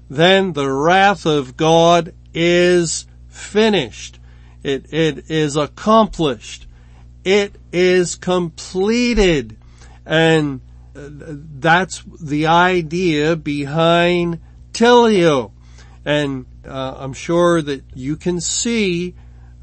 then 0.09 0.53
the 0.53 0.71
wrath 0.71 1.25
of 1.25 1.57
God 1.57 2.15
is 2.35 3.07
finished. 3.29 4.19
It, 4.63 4.93
it 4.93 5.31
is 5.31 5.57
accomplished. 5.57 6.67
It 7.25 7.55
is 7.73 8.17
completed. 8.17 9.57
And 10.05 10.61
that's 10.93 12.03
the 12.21 12.47
idea 12.47 13.37
behind 13.37 14.41
Teleo. 14.73 15.53
And 16.05 16.47
uh, 16.67 16.95
I'm 16.99 17.13
sure 17.13 17.63
that 17.63 17.85
you 17.95 18.17
can 18.17 18.41
see, 18.41 19.15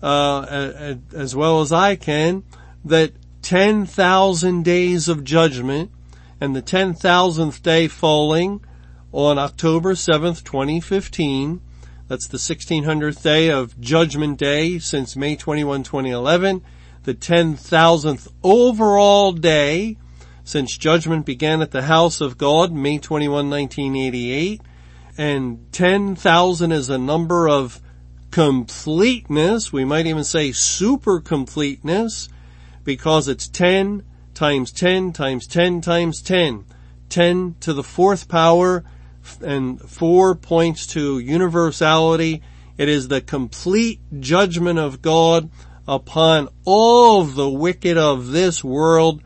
uh, 0.02 0.96
as 1.14 1.36
well 1.36 1.62
as 1.62 1.72
I 1.72 1.96
can, 1.96 2.44
that 2.86 3.12
10,000 3.48 4.66
days 4.66 5.08
of 5.08 5.24
judgment 5.24 5.90
and 6.42 6.54
the 6.54 6.62
10,000th 6.62 7.62
day 7.62 7.88
falling 7.88 8.60
on 9.14 9.40
October 9.40 9.94
7th, 9.94 10.44
2015. 10.44 11.62
That's 12.10 12.28
the 12.28 12.38
1600th 12.38 13.24
day 13.24 13.50
of 13.50 13.80
Judgment 13.80 14.38
Day 14.38 14.80
since 14.80 15.16
May 15.16 15.38
21, 15.38 15.84
2011 15.84 16.62
the 17.08 17.16
10,000th 17.16 18.28
overall 18.44 19.32
day 19.32 19.96
since 20.44 20.76
judgment 20.76 21.26
began 21.26 21.62
at 21.62 21.72
the 21.72 21.84
house 21.84 22.20
of 22.20 22.38
God, 22.38 22.74
May 22.74 23.00
21, 23.00 23.50
1988. 23.50 24.62
And 25.18 25.72
10,000 25.72 26.72
is 26.74 26.90
a 26.90 26.98
number 26.98 27.48
of 27.48 27.80
completeness. 28.30 29.72
We 29.72 29.86
might 29.86 30.06
even 30.06 30.26
say 30.26 30.52
super 30.52 31.22
completeness 31.22 32.28
because 32.88 33.28
it's 33.28 33.50
10 33.50 34.02
times 34.34 34.72
10 34.72 35.12
times 35.12 35.46
10 35.46 35.82
times 35.82 36.22
10. 36.22 36.64
10 37.10 37.56
to 37.60 37.74
the 37.74 37.84
fourth 37.84 38.30
power 38.30 38.86
and 39.42 39.82
four 39.82 40.34
points 40.34 40.88
to 40.88 41.20
universality. 41.20 42.42
It 42.78 42.88
is 42.88 43.10
the 43.10 43.20
complete 43.20 44.00
judgment 44.22 44.80
of 44.80 45.02
God 45.02 45.50
upon 45.86 46.48
all 46.64 47.26
the 47.26 47.50
wicked 47.50 47.98
of 47.98 48.28
this 48.28 48.64
world 48.64 49.22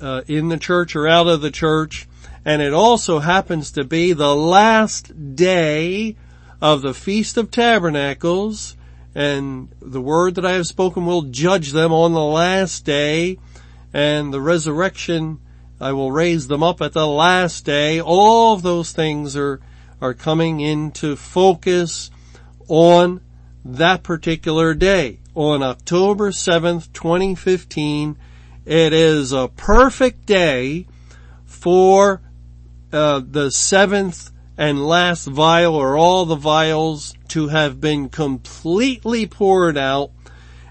uh, 0.00 0.22
in 0.26 0.48
the 0.48 0.58
church 0.58 0.96
or 0.96 1.06
out 1.06 1.28
of 1.28 1.40
the 1.40 1.52
church. 1.52 2.08
And 2.44 2.60
it 2.60 2.74
also 2.74 3.20
happens 3.20 3.70
to 3.72 3.84
be 3.84 4.12
the 4.12 4.34
last 4.34 5.36
day 5.36 6.16
of 6.60 6.82
the 6.82 6.92
Feast 6.92 7.36
of 7.36 7.52
Tabernacles. 7.52 8.76
And 9.14 9.68
the 9.80 10.00
word 10.00 10.34
that 10.34 10.44
I 10.44 10.52
have 10.52 10.66
spoken 10.66 11.06
will 11.06 11.22
judge 11.22 11.72
them 11.72 11.92
on 11.92 12.12
the 12.12 12.24
last 12.24 12.84
day. 12.84 13.38
And 13.92 14.34
the 14.34 14.40
resurrection, 14.40 15.38
I 15.80 15.92
will 15.92 16.10
raise 16.10 16.48
them 16.48 16.62
up 16.62 16.82
at 16.82 16.92
the 16.92 17.06
last 17.06 17.64
day. 17.64 18.00
All 18.00 18.54
of 18.54 18.62
those 18.62 18.92
things 18.92 19.36
are, 19.36 19.60
are 20.00 20.14
coming 20.14 20.60
into 20.60 21.14
focus 21.14 22.10
on 22.66 23.20
that 23.64 24.02
particular 24.02 24.74
day 24.74 25.20
on 25.34 25.62
October 25.62 26.30
7th, 26.30 26.92
2015. 26.92 28.16
It 28.64 28.92
is 28.92 29.32
a 29.32 29.48
perfect 29.48 30.26
day 30.26 30.86
for 31.44 32.20
uh, 32.92 33.20
the 33.24 33.50
seventh 33.50 34.30
and 34.56 34.86
last 34.86 35.26
vial 35.26 35.74
or 35.74 35.96
all 35.96 36.24
the 36.24 36.36
vials 36.36 37.14
to 37.28 37.48
have 37.48 37.80
been 37.80 38.08
completely 38.08 39.26
poured 39.26 39.76
out 39.76 40.10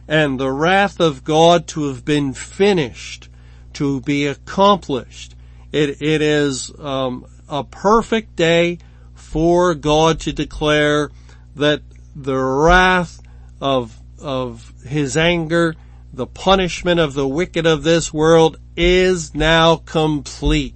and 0.08 0.40
the 0.40 0.52
wrath 0.52 1.00
of 1.00 1.24
God 1.24 1.68
to 1.68 1.88
have 1.88 2.04
been 2.04 2.34
finished, 2.34 3.30
to 3.74 4.02
be 4.02 4.26
accomplished. 4.26 5.36
It, 5.72 6.02
it 6.02 6.22
is 6.22 6.72
um, 6.80 7.26
a 7.50 7.64
perfect 7.64 8.36
day 8.36 8.80
for 9.16 9.74
God 9.76 10.20
to 10.22 10.34
declare 10.34 11.10
that 11.56 11.82
the 12.16 12.38
wrath 12.38 13.22
of 13.60 14.00
of 14.20 14.72
His 14.86 15.18
anger, 15.18 15.76
the 16.14 16.28
punishment 16.28 17.00
of 17.00 17.14
the 17.14 17.28
wicked 17.28 17.66
of 17.66 17.84
this 17.84 18.14
world 18.14 18.58
is 18.78 19.36
now 19.36 19.78
complete 19.78 20.76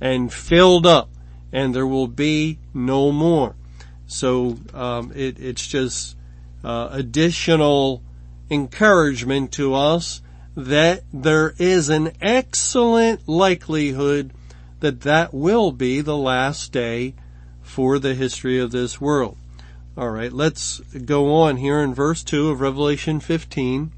and 0.00 0.32
filled 0.32 0.86
up, 0.86 1.08
and 1.52 1.74
there 1.74 1.86
will 1.86 2.08
be 2.08 2.58
no 2.72 3.12
more. 3.12 3.54
So 4.06 4.58
um, 4.74 5.12
it, 5.14 5.38
it's 5.38 5.66
just 5.66 6.16
uh, 6.64 6.88
additional 6.90 8.02
encouragement 8.50 9.52
to 9.52 9.74
us 9.74 10.22
that 10.56 11.02
there 11.12 11.54
is 11.58 11.88
an 11.88 12.12
excellent 12.20 13.26
likelihood 13.26 14.32
that 14.80 15.02
that 15.02 15.32
will 15.32 15.72
be 15.72 16.00
the 16.00 16.16
last 16.16 16.72
day 16.72 17.14
for 17.62 17.98
the 17.98 18.14
history 18.14 18.58
of 18.58 18.70
this 18.70 19.00
world. 19.00 19.36
Alright, 19.96 20.32
let's 20.32 20.80
go 20.80 21.34
on 21.34 21.56
here 21.56 21.80
in 21.80 21.94
verse 21.94 22.22
2 22.22 22.50
of 22.50 22.60
Revelation 22.60 23.20
15. 23.20 23.92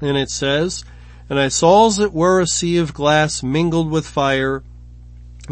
And 0.00 0.16
it 0.16 0.30
says, 0.30 0.84
And 1.28 1.38
I 1.38 1.48
saw 1.48 1.86
as 1.86 1.98
it 1.98 2.12
were 2.12 2.40
a 2.40 2.46
sea 2.46 2.78
of 2.78 2.94
glass 2.94 3.42
mingled 3.42 3.90
with 3.90 4.06
fire, 4.06 4.62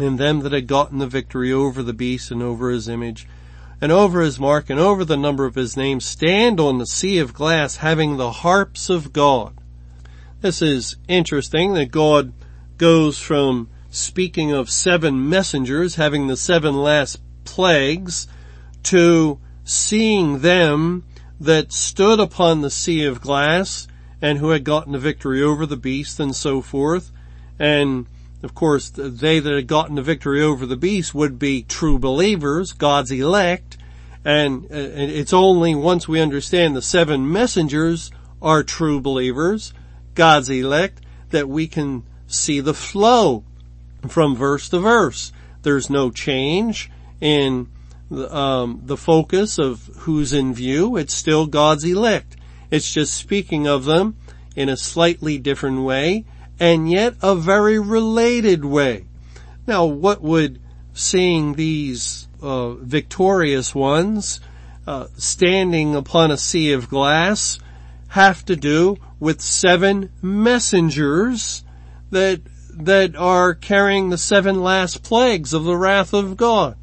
and 0.01 0.17
them 0.17 0.41
that 0.41 0.51
had 0.51 0.67
gotten 0.67 0.99
the 0.99 1.07
victory 1.07 1.51
over 1.51 1.83
the 1.83 1.93
beast 1.93 2.31
and 2.31 2.41
over 2.41 2.69
his 2.69 2.87
image, 2.87 3.27
and 3.81 3.91
over 3.91 4.21
his 4.21 4.39
mark 4.39 4.69
and 4.69 4.79
over 4.79 5.05
the 5.05 5.17
number 5.17 5.45
of 5.45 5.55
his 5.55 5.77
name 5.77 5.99
stand 5.99 6.59
on 6.59 6.77
the 6.77 6.85
sea 6.85 7.17
of 7.19 7.33
glass 7.33 7.77
having 7.77 8.17
the 8.17 8.31
harps 8.31 8.89
of 8.89 9.13
God. 9.13 9.57
This 10.41 10.61
is 10.61 10.95
interesting 11.07 11.73
that 11.73 11.91
God 11.91 12.33
goes 12.77 13.17
from 13.17 13.69
speaking 13.89 14.51
of 14.51 14.69
seven 14.69 15.29
messengers 15.29 15.95
having 15.95 16.27
the 16.27 16.37
seven 16.37 16.75
last 16.75 17.19
plagues 17.43 18.27
to 18.83 19.39
seeing 19.63 20.39
them 20.39 21.03
that 21.39 21.71
stood 21.71 22.19
upon 22.19 22.61
the 22.61 22.69
sea 22.69 23.05
of 23.05 23.21
glass 23.21 23.87
and 24.21 24.37
who 24.37 24.49
had 24.49 24.63
gotten 24.63 24.93
the 24.93 24.99
victory 24.99 25.41
over 25.41 25.65
the 25.65 25.77
beast 25.77 26.19
and 26.19 26.35
so 26.35 26.61
forth. 26.61 27.11
And 27.57 28.07
of 28.41 28.55
course, 28.55 28.89
they 28.89 29.39
that 29.39 29.53
had 29.53 29.67
gotten 29.67 29.95
the 29.95 30.01
victory 30.01 30.41
over 30.41 30.65
the 30.65 30.77
beast 30.77 31.13
would 31.13 31.37
be 31.37 31.63
true 31.63 31.99
believers, 31.99 32.71
God's 32.71 33.11
elect. 33.11 33.77
And 34.23 34.67
it's 34.69 35.33
only 35.33 35.75
once 35.75 36.07
we 36.07 36.21
understand 36.21 36.75
the 36.75 36.81
seven 36.81 37.31
messengers 37.31 38.11
are 38.41 38.63
true 38.63 39.01
believers, 39.01 39.73
God's 40.15 40.49
elect, 40.49 41.01
that 41.31 41.49
we 41.49 41.67
can 41.67 42.03
see 42.27 42.59
the 42.59 42.73
flow 42.73 43.43
from 44.07 44.35
verse 44.35 44.69
to 44.69 44.79
verse. 44.79 45.31
There's 45.63 45.89
no 45.89 46.09
change 46.09 46.89
in 47.19 47.67
the, 48.09 48.33
um, 48.33 48.81
the 48.85 48.97
focus 48.97 49.57
of 49.57 49.89
who's 49.97 50.31
in 50.31 50.53
view. 50.53 50.95
It's 50.95 51.13
still 51.13 51.45
God's 51.45 51.83
elect. 51.83 52.37
It's 52.71 52.91
just 52.91 53.13
speaking 53.13 53.67
of 53.67 53.85
them 53.85 54.15
in 54.55 54.69
a 54.69 54.77
slightly 54.77 55.37
different 55.37 55.81
way 55.81 56.25
and 56.59 56.89
yet 56.89 57.15
a 57.21 57.35
very 57.35 57.79
related 57.79 58.65
way. 58.65 59.05
Now 59.65 59.85
what 59.85 60.21
would 60.21 60.59
seeing 60.93 61.53
these 61.53 62.27
uh, 62.41 62.71
victorious 62.71 63.73
ones 63.73 64.39
uh, 64.85 65.07
standing 65.17 65.95
upon 65.95 66.31
a 66.31 66.37
sea 66.37 66.73
of 66.73 66.89
glass 66.89 67.59
have 68.09 68.43
to 68.45 68.55
do 68.55 68.97
with 69.19 69.41
seven 69.41 70.11
messengers 70.21 71.63
that 72.11 72.41
that 72.73 73.15
are 73.15 73.53
carrying 73.53 74.09
the 74.09 74.17
seven 74.17 74.61
last 74.61 75.03
plagues 75.03 75.53
of 75.53 75.65
the 75.65 75.75
wrath 75.75 76.13
of 76.13 76.37
God. 76.37 76.77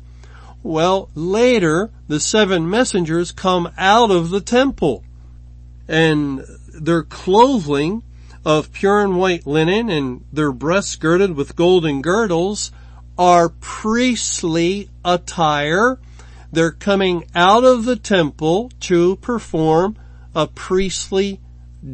Well, 0.62 1.08
later, 1.14 1.90
the 2.06 2.20
seven 2.20 2.68
messengers 2.68 3.32
come 3.32 3.72
out 3.78 4.10
of 4.10 4.30
the 4.30 4.40
temple 4.40 5.04
and 5.88 6.44
their 6.74 7.02
clothing 7.02 8.02
of 8.46 8.70
pure 8.70 9.00
and 9.00 9.18
white 9.18 9.44
linen 9.44 9.90
and 9.90 10.24
their 10.32 10.52
breasts 10.52 10.94
girded 10.94 11.34
with 11.34 11.56
golden 11.56 12.00
girdles 12.00 12.70
are 13.18 13.48
priestly 13.48 14.88
attire. 15.04 15.98
They're 16.52 16.70
coming 16.70 17.26
out 17.34 17.64
of 17.64 17.84
the 17.84 17.96
temple 17.96 18.70
to 18.82 19.16
perform 19.16 19.96
a 20.32 20.46
priestly 20.46 21.40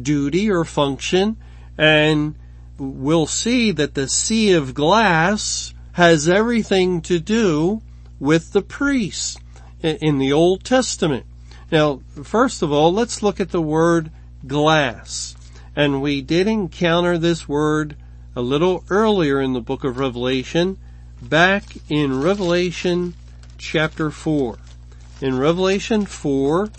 duty 0.03 0.51
or 0.51 0.63
function 0.63 1.37
and 1.75 2.35
we'll 2.77 3.25
see 3.25 3.71
that 3.71 3.95
the 3.95 4.07
sea 4.07 4.51
of 4.51 4.75
glass 4.75 5.73
has 5.93 6.29
everything 6.29 7.01
to 7.01 7.19
do 7.19 7.81
with 8.19 8.53
the 8.53 8.61
priests 8.61 9.37
in 9.81 10.19
the 10.19 10.31
Old 10.31 10.63
Testament. 10.63 11.25
Now, 11.71 12.01
first 12.23 12.61
of 12.61 12.71
all, 12.71 12.93
let's 12.93 13.23
look 13.23 13.39
at 13.39 13.49
the 13.49 13.61
word 13.61 14.11
glass. 14.45 15.35
And 15.75 16.01
we 16.01 16.21
did 16.21 16.47
encounter 16.47 17.17
this 17.17 17.47
word 17.47 17.95
a 18.35 18.41
little 18.41 18.83
earlier 18.89 19.41
in 19.41 19.53
the 19.53 19.61
book 19.61 19.83
of 19.83 19.97
Revelation, 19.97 20.77
back 21.21 21.63
in 21.89 22.21
Revelation 22.21 23.15
chapter 23.57 24.11
4. 24.11 24.57
In 25.21 25.37
Revelation 25.37 26.05
4, 26.05 26.69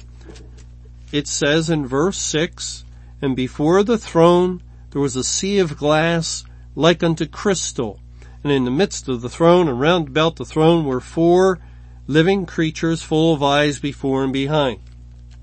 it 1.12 1.26
says 1.26 1.70
in 1.70 1.87
verse 1.87 2.18
6, 2.18 2.85
And 3.22 3.35
before 3.35 3.83
the 3.83 3.98
throne 3.98 4.62
there 4.90 5.00
was 5.00 5.16
a 5.16 5.24
sea 5.24 5.59
of 5.59 5.76
glass 5.76 6.44
like 6.76 7.02
unto 7.02 7.26
crystal, 7.26 8.00
and 8.42 8.52
in 8.52 8.64
the 8.64 8.70
midst 8.70 9.09
of 9.09 9.22
the 9.22 9.28
throne 9.28 9.68
and 9.68 9.80
round 9.80 10.09
about 10.09 10.37
the 10.37 10.44
throne 10.44 10.85
were 10.85 11.00
four 11.00 11.59
living 12.07 12.46
creatures 12.46 13.02
full 13.02 13.35
of 13.35 13.42
eyes 13.42 13.80
before 13.80 14.22
and 14.22 14.33
behind, 14.33 14.80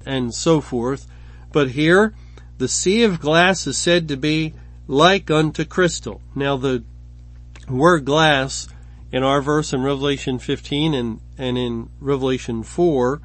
and 0.05 0.33
so 0.33 0.61
forth. 0.61 1.07
But 1.51 1.71
here, 1.71 2.13
the 2.61 2.67
sea 2.67 3.03
of 3.03 3.19
glass 3.19 3.65
is 3.65 3.75
said 3.75 4.07
to 4.07 4.15
be 4.15 4.53
like 4.87 5.31
unto 5.31 5.65
crystal. 5.65 6.21
Now 6.35 6.57
the 6.57 6.83
word 7.67 8.05
glass 8.05 8.67
in 9.11 9.23
our 9.23 9.41
verse 9.41 9.73
in 9.73 9.81
Revelation 9.81 10.37
15 10.37 10.93
and, 10.93 11.19
and 11.39 11.57
in 11.57 11.89
Revelation 11.99 12.61
4 12.61 13.19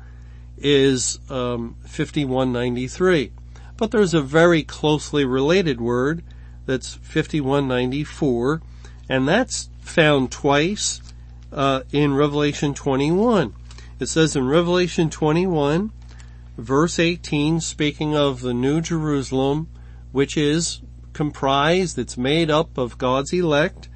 is 0.57 1.19
um, 1.29 1.77
5193. 1.83 3.31
But 3.77 3.91
there's 3.91 4.15
a 4.15 4.23
very 4.23 4.63
closely 4.63 5.27
related 5.27 5.83
word 5.83 6.25
that's 6.65 6.95
5194, 6.95 8.63
and 9.11 9.29
that's 9.29 9.69
found 9.81 10.33
twice 10.33 11.03
uh, 11.53 11.83
in 11.93 12.15
Revelation 12.15 12.73
21. 12.73 13.53
It 14.01 14.07
says 14.07 14.35
in 14.35 14.49
Revelation 14.49 15.11
21, 15.11 15.93
verse 16.57 16.99
18, 16.99 17.61
speaking 17.61 18.17
of 18.17 18.41
the 18.41 18.55
New 18.55 18.81
Jerusalem, 18.81 19.69
which 20.13 20.37
is 20.37 20.81
comprised, 21.13 21.99
it's 21.99 22.17
made 22.17 22.51
up 22.51 22.79
of 22.79 22.99
God's 22.99 23.33
elect, 23.33 23.89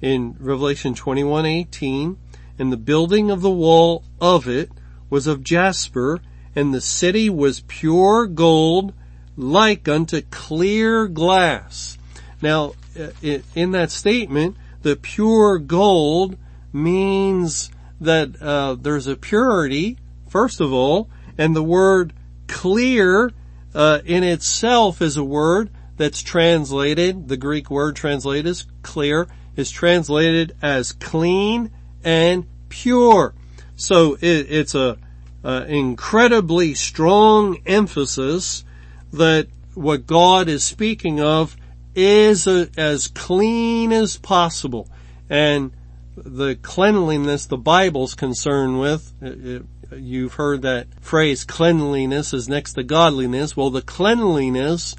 in 0.00 0.36
Revelation 0.38 0.94
21:18, 0.94 2.16
and 2.58 2.72
the 2.72 2.76
building 2.76 3.30
of 3.30 3.40
the 3.40 3.50
wall 3.50 4.04
of 4.20 4.46
it 4.46 4.70
was 5.08 5.26
of 5.26 5.42
jasper, 5.42 6.20
and 6.54 6.74
the 6.74 6.80
city 6.80 7.30
was 7.30 7.64
pure 7.66 8.26
gold, 8.26 8.92
like 9.36 9.88
unto 9.88 10.20
clear 10.30 11.08
glass. 11.08 11.96
Now, 12.42 12.74
in 13.22 13.72
that 13.72 13.90
statement, 13.90 14.56
the 14.82 14.96
pure 14.96 15.58
gold 15.58 16.36
means 16.72 17.70
that 18.00 18.40
uh, 18.42 18.74
there's 18.74 19.06
a 19.06 19.16
purity, 19.16 19.96
first 20.28 20.60
of 20.60 20.72
all, 20.72 21.08
and 21.38 21.54
the 21.54 21.62
word 21.62 22.12
clear 22.46 23.32
uh, 23.74 24.00
in 24.04 24.22
itself 24.22 25.02
is 25.02 25.16
a 25.16 25.24
word 25.24 25.70
that's 25.96 26.22
translated, 26.22 27.28
the 27.28 27.36
Greek 27.36 27.70
word 27.70 27.96
translated 27.96 28.46
as 28.46 28.66
clear, 28.82 29.28
is 29.56 29.70
translated 29.70 30.56
as 30.62 30.92
clean 30.92 31.70
and 32.02 32.46
pure. 32.68 33.34
So 33.76 34.14
it, 34.14 34.46
it's 34.50 34.74
a, 34.74 34.98
a 35.42 35.64
incredibly 35.66 36.74
strong 36.74 37.58
emphasis 37.66 38.64
that 39.12 39.48
what 39.74 40.06
God 40.06 40.48
is 40.48 40.64
speaking 40.64 41.20
of 41.20 41.56
is 41.94 42.46
a, 42.46 42.68
as 42.76 43.08
clean 43.08 43.92
as 43.92 44.16
possible. 44.16 44.88
And 45.30 45.72
the 46.16 46.56
cleanliness 46.56 47.46
the 47.46 47.56
Bible's 47.56 48.14
concerned 48.14 48.80
with, 48.80 49.12
it, 49.20 49.62
you've 49.98 50.34
heard 50.34 50.62
that 50.62 50.86
phrase 51.00 51.44
cleanliness 51.44 52.32
is 52.32 52.48
next 52.48 52.74
to 52.74 52.82
godliness. 52.82 53.56
Well, 53.56 53.70
the 53.70 53.82
cleanliness 53.82 54.94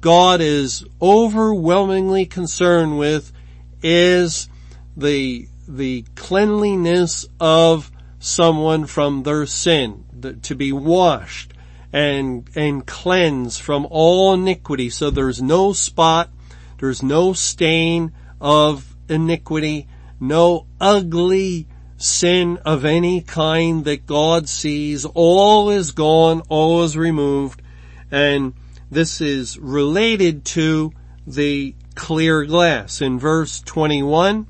God 0.00 0.42
is 0.42 0.84
overwhelmingly 1.00 2.26
concerned 2.26 2.98
with 2.98 3.32
is 3.82 4.50
the, 4.96 5.48
the 5.66 6.04
cleanliness 6.14 7.26
of 7.40 7.90
someone 8.18 8.86
from 8.86 9.22
their 9.22 9.46
sin, 9.46 10.04
to 10.42 10.54
be 10.54 10.72
washed 10.72 11.54
and, 11.92 12.48
and 12.54 12.86
cleanse 12.86 13.58
from 13.58 13.86
all 13.90 14.34
iniquity. 14.34 14.90
So 14.90 15.10
there's 15.10 15.40
no 15.40 15.72
spot, 15.72 16.28
there's 16.78 17.02
no 17.02 17.32
stain 17.32 18.12
of 18.40 18.94
iniquity, 19.08 19.88
no 20.20 20.66
ugly 20.80 21.66
sin 21.96 22.58
of 22.64 22.84
any 22.84 23.20
kind 23.20 23.84
that 23.84 24.06
God 24.06 24.48
sees. 24.48 25.04
All 25.04 25.70
is 25.70 25.92
gone, 25.92 26.42
all 26.48 26.82
is 26.82 26.96
removed, 26.96 27.62
and 28.10 28.54
this 28.90 29.20
is 29.20 29.58
related 29.58 30.44
to 30.46 30.92
the 31.26 31.74
clear 31.94 32.44
glass. 32.44 33.00
In 33.00 33.18
verse 33.18 33.60
21 33.60 34.46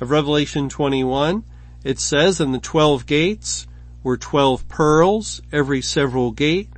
of 0.00 0.10
Revelation 0.10 0.68
21, 0.68 1.44
it 1.84 1.98
says, 1.98 2.40
and 2.40 2.52
the 2.52 2.58
twelve 2.58 3.06
gates 3.06 3.66
were 4.02 4.16
twelve 4.16 4.68
pearls, 4.68 5.40
every 5.52 5.80
several 5.80 6.30
gate 6.32 6.68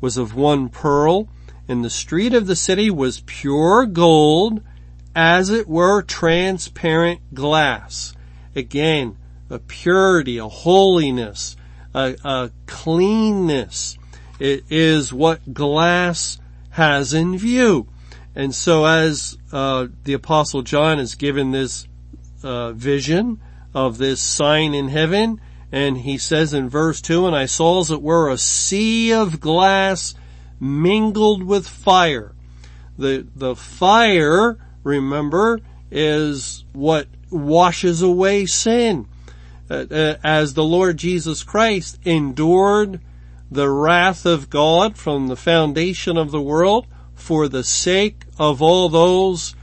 was 0.00 0.16
of 0.16 0.34
one 0.34 0.68
pearl, 0.68 1.28
and 1.68 1.84
the 1.84 1.90
street 1.90 2.34
of 2.34 2.46
the 2.46 2.56
city 2.56 2.90
was 2.90 3.22
pure 3.26 3.86
gold, 3.86 4.62
as 5.14 5.50
it 5.50 5.68
were 5.68 6.02
transparent 6.02 7.34
glass. 7.34 8.14
Again, 8.54 9.16
a 9.50 9.58
purity, 9.58 10.38
a 10.38 10.48
holiness, 10.48 11.56
a, 11.94 12.16
a 12.24 12.50
cleanness. 12.66 13.98
It 14.38 14.64
is 14.70 15.12
what 15.12 15.52
glass 15.52 16.38
has 16.70 17.12
in 17.12 17.36
view. 17.38 17.88
And 18.34 18.54
so 18.54 18.84
as 18.84 19.36
uh, 19.50 19.88
the 20.04 20.12
apostle 20.12 20.62
John 20.62 21.00
is 21.00 21.14
given 21.16 21.50
this 21.50 21.88
uh, 22.42 22.72
vision 22.72 23.40
of 23.74 23.98
this 23.98 24.20
sign 24.20 24.74
in 24.74 24.88
heaven, 24.88 25.40
and 25.72 25.98
he 25.98 26.18
says 26.18 26.54
in 26.54 26.68
verse 26.68 27.00
2, 27.00 27.26
and 27.26 27.34
I 27.34 27.46
saw 27.46 27.80
as 27.80 27.90
it 27.90 28.00
were 28.00 28.30
a 28.30 28.38
sea 28.38 29.12
of 29.12 29.40
glass 29.40 30.14
mingled 30.60 31.42
with 31.42 31.66
fire. 31.66 32.32
The, 32.96 33.26
the 33.34 33.54
fire, 33.54 34.56
remember, 34.82 35.60
is 35.90 36.64
what 36.72 37.08
washes 37.30 38.02
away 38.02 38.46
sin. 38.46 39.06
Uh, 39.70 39.84
uh, 39.90 40.16
as 40.24 40.54
the 40.54 40.64
Lord 40.64 40.96
Jesus 40.96 41.42
Christ 41.42 41.98
endured 42.04 43.00
the 43.50 43.68
wrath 43.68 44.24
of 44.24 44.48
God 44.48 44.96
from 44.96 45.28
the 45.28 45.36
foundation 45.36 46.16
of 46.16 46.30
the 46.30 46.40
world 46.40 46.86
for 47.14 47.48
the 47.48 47.64
sake 47.64 48.24
of 48.38 48.62
all 48.62 48.88
those 48.88 49.54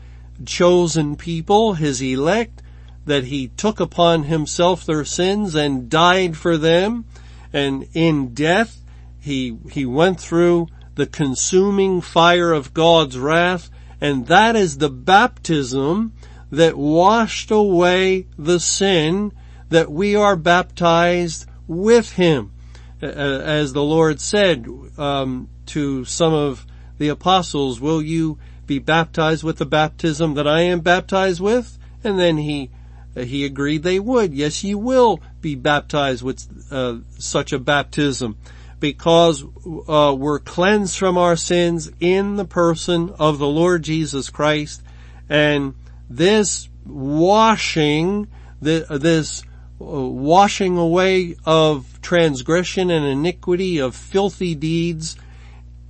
chosen 0.45 1.15
people, 1.15 1.73
his 1.73 2.01
elect, 2.01 2.61
that 3.05 3.25
he 3.25 3.47
took 3.47 3.79
upon 3.79 4.23
himself 4.23 4.85
their 4.85 5.05
sins 5.05 5.55
and 5.55 5.89
died 5.89 6.35
for 6.35 6.57
them. 6.57 7.05
And 7.53 7.87
in 7.93 8.33
death, 8.33 8.81
he, 9.19 9.57
he 9.71 9.85
went 9.85 10.19
through 10.19 10.67
the 10.95 11.07
consuming 11.07 12.01
fire 12.01 12.51
of 12.51 12.73
God's 12.73 13.17
wrath. 13.17 13.69
And 14.01 14.27
that 14.27 14.55
is 14.55 14.77
the 14.77 14.89
baptism 14.89 16.13
that 16.51 16.77
washed 16.77 17.51
away 17.51 18.27
the 18.37 18.59
sin 18.59 19.31
that 19.75 19.91
we 19.91 20.15
are 20.15 20.37
baptized 20.37 21.45
with 21.67 22.13
him. 22.13 22.53
As 23.01 23.73
the 23.73 23.83
Lord 23.83 24.21
said 24.21 24.65
um, 24.97 25.49
to 25.65 26.05
some 26.05 26.33
of 26.33 26.65
the 26.97 27.09
apostles, 27.09 27.81
will 27.81 28.01
you 28.01 28.39
be 28.65 28.79
baptized 28.79 29.43
with 29.43 29.57
the 29.57 29.65
baptism 29.65 30.35
that 30.35 30.47
I 30.47 30.61
am 30.61 30.79
baptized 30.79 31.41
with? 31.41 31.77
And 32.05 32.17
then 32.17 32.37
he 32.37 32.71
he 33.15 33.43
agreed 33.43 33.83
they 33.83 33.99
would. 33.99 34.33
Yes, 34.33 34.63
you 34.63 34.77
will 34.77 35.19
be 35.41 35.55
baptized 35.55 36.23
with 36.23 36.47
uh, 36.71 36.99
such 37.17 37.51
a 37.51 37.59
baptism 37.59 38.37
because 38.79 39.43
uh, 39.89 40.15
we're 40.17 40.39
cleansed 40.39 40.97
from 40.97 41.17
our 41.17 41.35
sins 41.35 41.91
in 41.99 42.37
the 42.37 42.45
person 42.45 43.13
of 43.19 43.39
the 43.39 43.47
Lord 43.47 43.83
Jesus 43.83 44.29
Christ, 44.29 44.81
and 45.27 45.73
this 46.09 46.69
washing, 46.85 48.27
this 48.61 48.85
uh, 48.89 49.54
washing 49.77 50.77
away 50.77 51.35
of 51.45 51.99
transgression 52.01 52.89
and 52.89 53.05
iniquity 53.05 53.77
of 53.79 53.95
filthy 53.95 54.55
deeds 54.55 55.17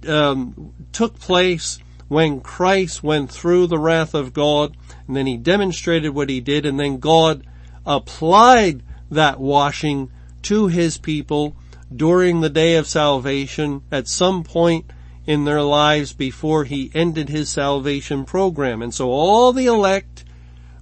um, 0.07 0.73
took 0.91 1.19
place 1.19 1.79
when 2.07 2.41
Christ 2.41 3.03
went 3.03 3.31
through 3.31 3.67
the 3.67 3.79
wrath 3.79 4.13
of 4.13 4.33
God 4.33 4.75
and 5.07 5.15
then 5.15 5.27
he 5.27 5.37
demonstrated 5.37 6.13
what 6.13 6.29
he 6.29 6.39
did 6.41 6.65
and 6.65 6.79
then 6.79 6.97
God 6.97 7.45
applied 7.85 8.81
that 9.11 9.39
washing 9.39 10.09
to 10.43 10.67
his 10.67 10.97
people 10.97 11.55
during 11.95 12.41
the 12.41 12.49
day 12.49 12.75
of 12.75 12.87
salvation 12.87 13.81
at 13.91 14.07
some 14.07 14.43
point 14.43 14.91
in 15.25 15.45
their 15.45 15.61
lives 15.61 16.13
before 16.13 16.65
he 16.65 16.91
ended 16.93 17.29
his 17.29 17.49
salvation 17.49 18.25
program. 18.25 18.81
And 18.81 18.93
so 18.93 19.09
all 19.09 19.53
the 19.53 19.65
elect, 19.65 20.23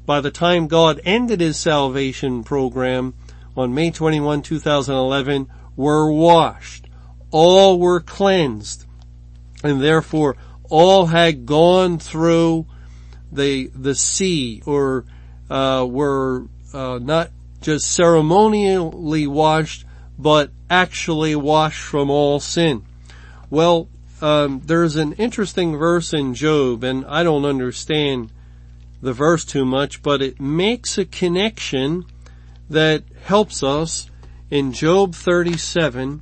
by 0.06 0.22
the 0.22 0.32
time 0.32 0.68
God 0.68 1.00
ended 1.06 1.40
his 1.40 1.58
salvation 1.58 2.44
program 2.44 3.14
on 3.56 3.74
May 3.74 3.92
21, 3.92 4.42
2011, 4.42 5.48
were 5.76 6.12
washed. 6.12 6.88
All 7.32 7.80
were 7.80 8.00
cleansed. 8.00 8.86
And 9.64 9.82
therefore 9.82 10.36
all 10.70 11.06
had 11.08 11.46
gone 11.46 12.00
through 12.00 12.66
the 13.32 13.70
the 13.76 13.96
sea 13.96 14.62
or 14.66 15.06
uh, 15.50 15.86
were 15.90 16.48
uh, 16.74 17.00
not 17.02 17.30
just 17.62 17.92
ceremonially 17.92 19.28
washed, 19.28 19.86
but 20.18 20.52
actually 20.70 21.36
washed 21.36 21.82
from 21.82 22.10
all 22.10 22.40
sin. 22.40 22.84
Well, 23.50 23.88
um, 24.22 24.62
there's 24.66 24.96
an 24.96 25.14
interesting 25.14 25.78
verse 25.78 26.14
in 26.14 26.34
Job, 26.34 26.84
and 26.84 27.06
I 27.06 27.24
don't 27.24 27.46
understand 27.46 28.32
the 29.04 29.14
verse 29.14 29.44
too 29.44 29.66
much, 29.66 30.02
but 30.02 30.22
it 30.22 30.40
makes 30.40 30.98
a 30.98 31.06
connection 31.06 32.06
that 32.70 33.04
helps 33.24 33.62
us 33.62 34.10
in 34.50 34.72
Job 34.72 35.14
37 35.14 36.22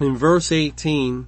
in 0.00 0.16
verse 0.16 0.52
18. 0.52 1.26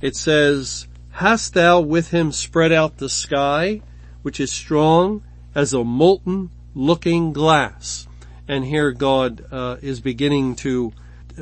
It 0.00 0.16
says, 0.16 0.86
Hast 1.10 1.54
thou 1.54 1.80
with 1.80 2.10
him 2.10 2.32
spread 2.32 2.72
out 2.72 2.98
the 2.98 3.08
sky 3.08 3.82
which 4.22 4.38
is 4.38 4.52
strong 4.52 5.22
as 5.54 5.74
a 5.74 5.84
molten 5.84 6.50
looking 6.74 7.32
glass. 7.32 8.06
And 8.48 8.64
here 8.64 8.92
God 8.92 9.44
uh, 9.50 9.76
is 9.82 10.00
beginning 10.00 10.56
to 10.56 10.92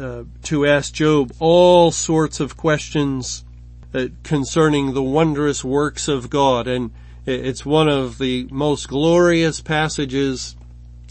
uh, 0.01 0.23
to 0.45 0.67
ask 0.67 0.95
Job 0.95 1.33
all 1.41 1.91
sorts 1.91 2.39
of 2.39 2.57
questions 2.57 3.45
uh, 3.93 4.07
concerning 4.23 4.95
the 4.95 5.03
wondrous 5.03 5.65
works 5.65 6.07
of 6.07 6.31
God, 6.31 6.69
and 6.69 6.93
it's 7.31 7.65
one 7.65 7.89
of 7.89 8.19
the 8.19 8.49
most 8.51 8.89
glorious 8.89 9.61
passages, 9.61 10.57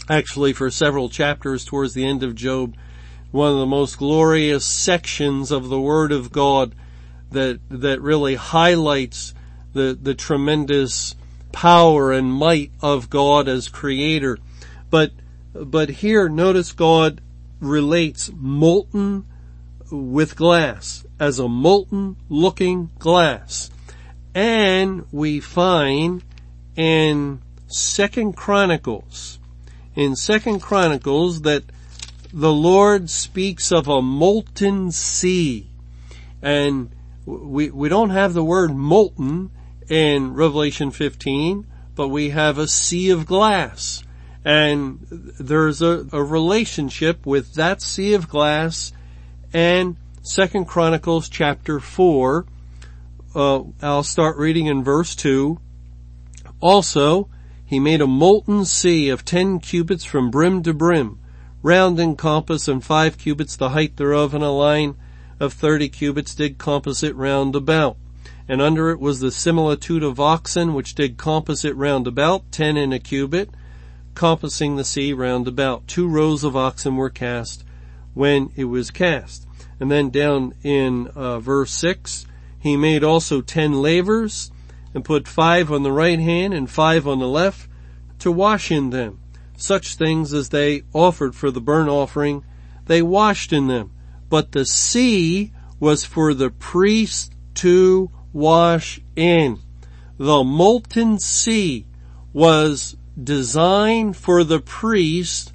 actually, 0.08 0.52
for 0.52 0.70
several 0.70 1.08
chapters 1.08 1.64
towards 1.64 1.94
the 1.94 2.06
end 2.06 2.22
of 2.22 2.34
Job. 2.34 2.76
One 3.30 3.52
of 3.52 3.58
the 3.58 3.66
most 3.66 3.98
glorious 3.98 4.64
sections 4.64 5.50
of 5.50 5.68
the 5.68 5.80
Word 5.80 6.12
of 6.12 6.32
God 6.32 6.74
that 7.30 7.60
that 7.68 8.00
really 8.00 8.34
highlights 8.34 9.34
the 9.72 9.96
the 10.00 10.14
tremendous 10.14 11.14
power 11.52 12.12
and 12.12 12.32
might 12.32 12.72
of 12.80 13.10
God 13.10 13.48
as 13.48 13.68
creator. 13.68 14.38
But, 14.88 15.12
but 15.54 15.88
here 15.88 16.28
notice 16.28 16.72
God 16.72 17.20
relates 17.60 18.30
molten 18.34 19.26
with 19.90 20.36
glass 20.36 21.04
as 21.18 21.38
a 21.38 21.48
molten 21.48 22.16
looking 22.28 22.90
glass. 22.98 23.70
And 24.34 25.06
we 25.10 25.40
find 25.40 26.22
in 26.76 27.40
Second 27.66 28.36
Chronicles, 28.36 29.38
in 29.94 30.16
Second 30.16 30.60
Chronicles 30.60 31.42
that 31.42 31.64
the 32.32 32.52
Lord 32.52 33.10
speaks 33.10 33.72
of 33.72 33.88
a 33.88 34.00
molten 34.00 34.92
sea. 34.92 35.66
And 36.42 36.90
we, 37.26 37.70
we 37.70 37.88
don't 37.88 38.10
have 38.10 38.34
the 38.34 38.44
word 38.44 38.74
molten 38.74 39.50
in 39.88 40.34
Revelation 40.34 40.90
15, 40.90 41.66
but 41.94 42.08
we 42.08 42.30
have 42.30 42.58
a 42.58 42.68
sea 42.68 43.10
of 43.10 43.26
glass. 43.26 44.04
And 44.44 45.06
there's 45.38 45.82
a, 45.82 46.06
a 46.12 46.22
relationship 46.22 47.26
with 47.26 47.54
that 47.54 47.82
sea 47.82 48.14
of 48.14 48.28
glass 48.28 48.92
and 49.52 49.96
Second 50.22 50.66
Chronicles 50.66 51.28
chapter 51.28 51.80
4. 51.80 52.46
Uh, 53.34 53.62
I'll 53.82 54.02
start 54.02 54.36
reading 54.36 54.66
in 54.66 54.82
verse 54.82 55.14
2. 55.14 55.58
Also, 56.60 57.28
he 57.64 57.78
made 57.78 58.00
a 58.00 58.06
molten 58.06 58.64
sea 58.64 59.08
of 59.08 59.24
ten 59.24 59.60
cubits 59.60 60.04
from 60.04 60.30
brim 60.30 60.62
to 60.64 60.74
brim, 60.74 61.18
round 61.62 62.00
in 62.00 62.16
compass 62.16 62.68
and 62.68 62.84
five 62.84 63.16
cubits 63.16 63.56
the 63.56 63.70
height 63.70 63.96
thereof 63.96 64.34
and 64.34 64.44
a 64.44 64.50
line 64.50 64.96
of 65.38 65.52
thirty 65.52 65.88
cubits 65.88 66.34
did 66.34 66.58
compass 66.58 67.02
it 67.02 67.14
round 67.14 67.54
about 67.54 67.96
and 68.50 68.60
under 68.60 68.90
it 68.90 68.98
was 68.98 69.20
the 69.20 69.30
similitude 69.30 70.02
of 70.02 70.18
oxen 70.18 70.74
which 70.74 70.96
did 70.96 71.16
compass 71.16 71.64
it 71.64 71.76
round 71.76 72.08
about, 72.08 72.50
ten 72.50 72.76
in 72.76 72.92
a 72.92 72.98
cubit, 72.98 73.48
compassing 74.16 74.74
the 74.74 74.82
sea 74.82 75.12
round 75.12 75.46
about. 75.46 75.86
Two 75.86 76.08
rows 76.08 76.42
of 76.42 76.56
oxen 76.56 76.96
were 76.96 77.10
cast 77.10 77.62
when 78.12 78.50
it 78.56 78.64
was 78.64 78.90
cast. 78.90 79.46
And 79.78 79.88
then 79.88 80.10
down 80.10 80.54
in 80.64 81.06
uh, 81.14 81.38
verse 81.38 81.70
6, 81.70 82.26
he 82.60 82.76
made 82.76 83.02
also 83.02 83.40
ten 83.40 83.82
lavers 83.82 84.52
and 84.94 85.04
put 85.04 85.26
five 85.26 85.72
on 85.72 85.82
the 85.82 85.92
right 85.92 86.20
hand 86.20 86.54
and 86.54 86.70
five 86.70 87.06
on 87.08 87.18
the 87.18 87.28
left 87.28 87.68
to 88.20 88.30
wash 88.30 88.70
in 88.70 88.90
them. 88.90 89.18
Such 89.56 89.94
things 89.94 90.32
as 90.32 90.50
they 90.50 90.82
offered 90.92 91.34
for 91.34 91.50
the 91.50 91.60
burnt 91.60 91.88
offering, 91.88 92.44
they 92.86 93.02
washed 93.02 93.52
in 93.52 93.66
them. 93.66 93.92
But 94.28 94.52
the 94.52 94.64
sea 94.64 95.52
was 95.78 96.04
for 96.04 96.34
the 96.34 96.50
priest 96.50 97.34
to 97.56 98.10
wash 98.32 99.00
in. 99.16 99.58
The 100.18 100.44
molten 100.44 101.18
sea 101.18 101.86
was 102.32 102.96
designed 103.22 104.16
for 104.16 104.44
the 104.44 104.60
priest 104.60 105.52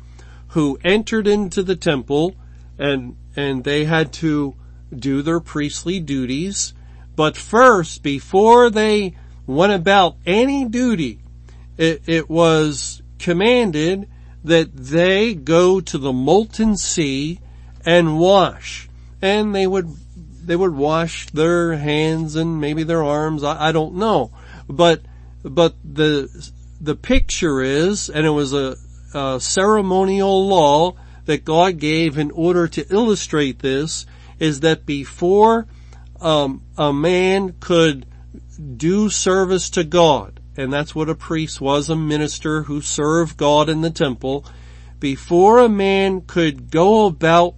who 0.49 0.79
entered 0.83 1.27
into 1.27 1.63
the 1.63 1.75
temple 1.75 2.35
and, 2.77 3.15
and 3.35 3.63
they 3.63 3.85
had 3.85 4.11
to 4.13 4.55
do 4.95 5.21
their 5.21 5.39
priestly 5.39 5.99
duties. 5.99 6.73
But 7.15 7.37
first, 7.37 8.03
before 8.03 8.69
they 8.69 9.15
went 9.47 9.73
about 9.73 10.17
any 10.25 10.65
duty, 10.65 11.19
it, 11.77 12.03
it 12.07 12.29
was 12.29 13.01
commanded 13.19 14.09
that 14.43 14.75
they 14.75 15.33
go 15.33 15.81
to 15.81 15.97
the 15.97 16.13
molten 16.13 16.77
sea 16.77 17.39
and 17.85 18.19
wash. 18.19 18.89
And 19.21 19.55
they 19.55 19.65
would, 19.65 19.89
they 20.45 20.55
would 20.55 20.75
wash 20.75 21.27
their 21.27 21.75
hands 21.75 22.35
and 22.35 22.59
maybe 22.59 22.83
their 22.83 23.03
arms. 23.03 23.43
I, 23.43 23.69
I 23.69 23.71
don't 23.71 23.95
know. 23.95 24.31
But, 24.67 25.01
but 25.43 25.75
the, 25.83 26.51
the 26.81 26.95
picture 26.95 27.61
is, 27.61 28.09
and 28.09 28.25
it 28.25 28.31
was 28.31 28.53
a, 28.53 28.75
a 29.13 29.39
ceremonial 29.39 30.47
law 30.47 30.95
that 31.25 31.45
God 31.45 31.79
gave 31.79 32.17
in 32.17 32.31
order 32.31 32.67
to 32.67 32.93
illustrate 32.93 33.59
this, 33.59 34.05
is 34.37 34.59
that 34.59 34.85
before 34.85 35.65
um, 36.25 36.63
a 36.75 36.91
man 36.91 37.53
could 37.59 38.07
do 38.77 39.11
service 39.11 39.69
to 39.69 39.83
God, 39.83 40.39
and 40.57 40.73
that's 40.73 40.95
what 40.95 41.07
a 41.07 41.13
priest 41.13 41.61
was, 41.61 41.87
a 41.87 41.95
minister 41.95 42.63
who 42.63 42.81
served 42.81 43.37
God 43.37 43.69
in 43.69 43.81
the 43.81 43.91
temple, 43.91 44.43
before 44.99 45.59
a 45.59 45.69
man 45.69 46.21
could 46.21 46.71
go 46.71 47.05
about 47.05 47.53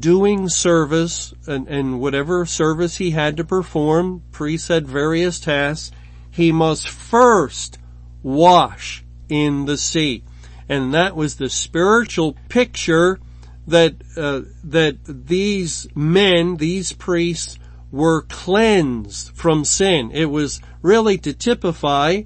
doing 0.00 0.48
service 0.48 1.34
and, 1.46 1.68
and 1.68 2.00
whatever 2.00 2.44
service 2.44 2.96
he 2.96 3.12
had 3.12 3.36
to 3.36 3.44
perform, 3.44 4.24
priests 4.32 4.66
had 4.66 4.88
various 4.88 5.38
tasks, 5.38 5.92
he 6.32 6.50
must 6.50 6.88
first 6.88 7.78
wash 8.24 9.04
in 9.28 9.66
the 9.66 9.78
sea. 9.78 10.24
And 10.68 10.94
that 10.94 11.14
was 11.14 11.36
the 11.36 11.48
spiritual 11.48 12.36
picture 12.48 13.20
that, 13.68 13.94
uh, 14.16 14.40
that 14.64 14.96
these 15.04 15.86
men, 15.94 16.56
these 16.56 16.92
priests 16.92 17.56
were 17.94 18.22
cleansed 18.22 19.30
from 19.36 19.64
sin. 19.64 20.10
It 20.12 20.24
was 20.24 20.60
really 20.82 21.16
to 21.18 21.32
typify 21.32 22.22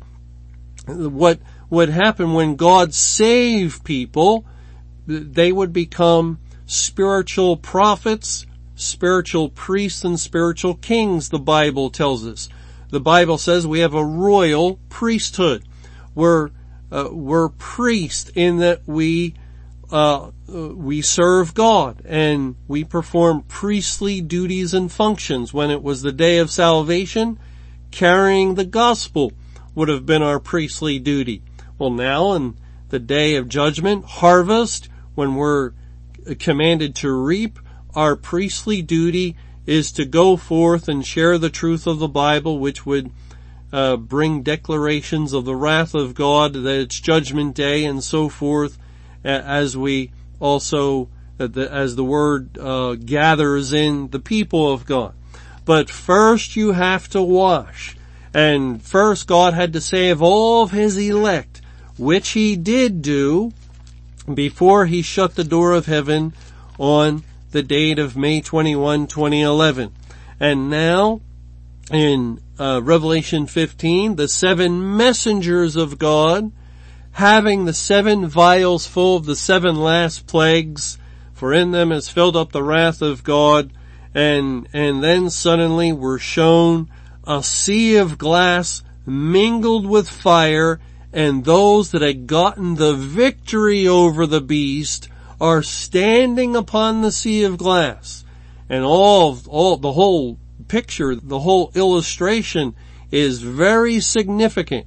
what 0.86 1.40
would 1.68 1.90
happen 1.90 2.32
when 2.32 2.56
God 2.56 2.94
saved 2.94 3.84
people. 3.84 4.46
They 5.06 5.52
would 5.52 5.74
become 5.74 6.38
spiritual 6.64 7.58
prophets, 7.58 8.46
spiritual 8.76 9.50
priests, 9.50 10.04
and 10.04 10.18
spiritual 10.18 10.74
kings, 10.74 11.28
the 11.28 11.38
Bible 11.38 11.90
tells 11.90 12.26
us. 12.26 12.48
The 12.88 13.00
Bible 13.00 13.36
says 13.36 13.66
we 13.66 13.80
have 13.80 13.92
a 13.92 14.04
royal 14.04 14.80
priesthood. 14.88 15.64
We're, 16.14 16.48
uh, 16.90 17.10
we're 17.12 17.50
priests 17.50 18.30
in 18.34 18.56
that 18.58 18.80
we 18.86 19.34
uh, 19.90 20.30
we 20.46 21.02
serve 21.02 21.54
God 21.54 22.02
and 22.04 22.56
we 22.66 22.84
perform 22.84 23.42
priestly 23.42 24.20
duties 24.20 24.74
and 24.74 24.90
functions. 24.92 25.52
When 25.52 25.70
it 25.70 25.82
was 25.82 26.02
the 26.02 26.12
day 26.12 26.38
of 26.38 26.50
salvation, 26.50 27.38
carrying 27.90 28.54
the 28.54 28.64
gospel 28.64 29.32
would 29.74 29.88
have 29.88 30.06
been 30.06 30.22
our 30.22 30.40
priestly 30.40 30.98
duty. 30.98 31.42
Well 31.78 31.90
now 31.90 32.32
in 32.32 32.56
the 32.88 32.98
day 32.98 33.36
of 33.36 33.48
judgment, 33.48 34.04
harvest, 34.04 34.88
when 35.14 35.34
we're 35.34 35.72
commanded 36.38 36.94
to 36.96 37.12
reap, 37.12 37.58
our 37.94 38.16
priestly 38.16 38.82
duty 38.82 39.36
is 39.66 39.92
to 39.92 40.04
go 40.04 40.36
forth 40.36 40.88
and 40.88 41.06
share 41.06 41.38
the 41.38 41.50
truth 41.50 41.86
of 41.86 41.98
the 41.98 42.08
Bible, 42.08 42.58
which 42.58 42.86
would 42.86 43.10
uh, 43.72 43.96
bring 43.96 44.42
declarations 44.42 45.32
of 45.32 45.44
the 45.44 45.54
wrath 45.54 45.94
of 45.94 46.14
God, 46.14 46.54
that 46.54 46.80
it's 46.80 47.00
judgment 47.00 47.54
day 47.54 47.84
and 47.84 48.02
so 48.02 48.28
forth, 48.28 48.78
as 49.24 49.76
we 49.76 50.10
also, 50.40 51.08
as 51.38 51.96
the 51.96 52.04
word 52.04 52.56
uh, 52.58 52.94
gathers 52.94 53.72
in 53.72 54.08
the 54.08 54.18
people 54.18 54.72
of 54.72 54.86
God. 54.86 55.14
But 55.64 55.90
first 55.90 56.56
you 56.56 56.72
have 56.72 57.08
to 57.10 57.22
wash. 57.22 57.96
And 58.34 58.82
first 58.82 59.26
God 59.26 59.54
had 59.54 59.72
to 59.72 59.80
save 59.80 60.22
all 60.22 60.62
of 60.62 60.70
his 60.70 60.96
elect, 60.96 61.60
which 61.96 62.30
he 62.30 62.56
did 62.56 63.02
do 63.02 63.52
before 64.32 64.86
he 64.86 65.02
shut 65.02 65.34
the 65.34 65.44
door 65.44 65.72
of 65.72 65.86
heaven 65.86 66.34
on 66.78 67.24
the 67.50 67.62
date 67.62 67.98
of 67.98 68.16
May 68.16 68.40
21, 68.40 69.06
2011. 69.06 69.92
And 70.38 70.70
now 70.70 71.20
in 71.90 72.40
uh, 72.58 72.80
Revelation 72.82 73.46
15, 73.46 74.16
the 74.16 74.28
seven 74.28 74.96
messengers 74.96 75.76
of 75.76 75.98
God 75.98 76.52
having 77.18 77.64
the 77.64 77.74
seven 77.74 78.28
vials 78.28 78.86
full 78.86 79.16
of 79.16 79.26
the 79.26 79.34
seven 79.34 79.74
last 79.74 80.24
plagues, 80.28 80.96
for 81.32 81.52
in 81.52 81.72
them 81.72 81.90
is 81.90 82.08
filled 82.08 82.36
up 82.36 82.52
the 82.52 82.62
wrath 82.62 83.02
of 83.02 83.24
God, 83.24 83.72
and, 84.14 84.68
and 84.72 85.02
then 85.02 85.28
suddenly 85.28 85.92
we're 85.92 86.20
shown 86.20 86.88
a 87.26 87.42
sea 87.42 87.96
of 87.96 88.18
glass 88.18 88.84
mingled 89.04 89.84
with 89.84 90.08
fire, 90.08 90.78
and 91.12 91.44
those 91.44 91.90
that 91.90 92.02
had 92.02 92.28
gotten 92.28 92.76
the 92.76 92.94
victory 92.94 93.88
over 93.88 94.24
the 94.24 94.40
beast 94.40 95.08
are 95.40 95.60
standing 95.60 96.54
upon 96.54 97.02
the 97.02 97.10
sea 97.10 97.42
of 97.42 97.58
glass. 97.58 98.24
And 98.68 98.84
all, 98.84 99.36
all, 99.48 99.76
the 99.76 99.94
whole 99.94 100.38
picture, 100.68 101.16
the 101.16 101.40
whole 101.40 101.72
illustration 101.74 102.76
is 103.10 103.42
very 103.42 103.98
significant 103.98 104.86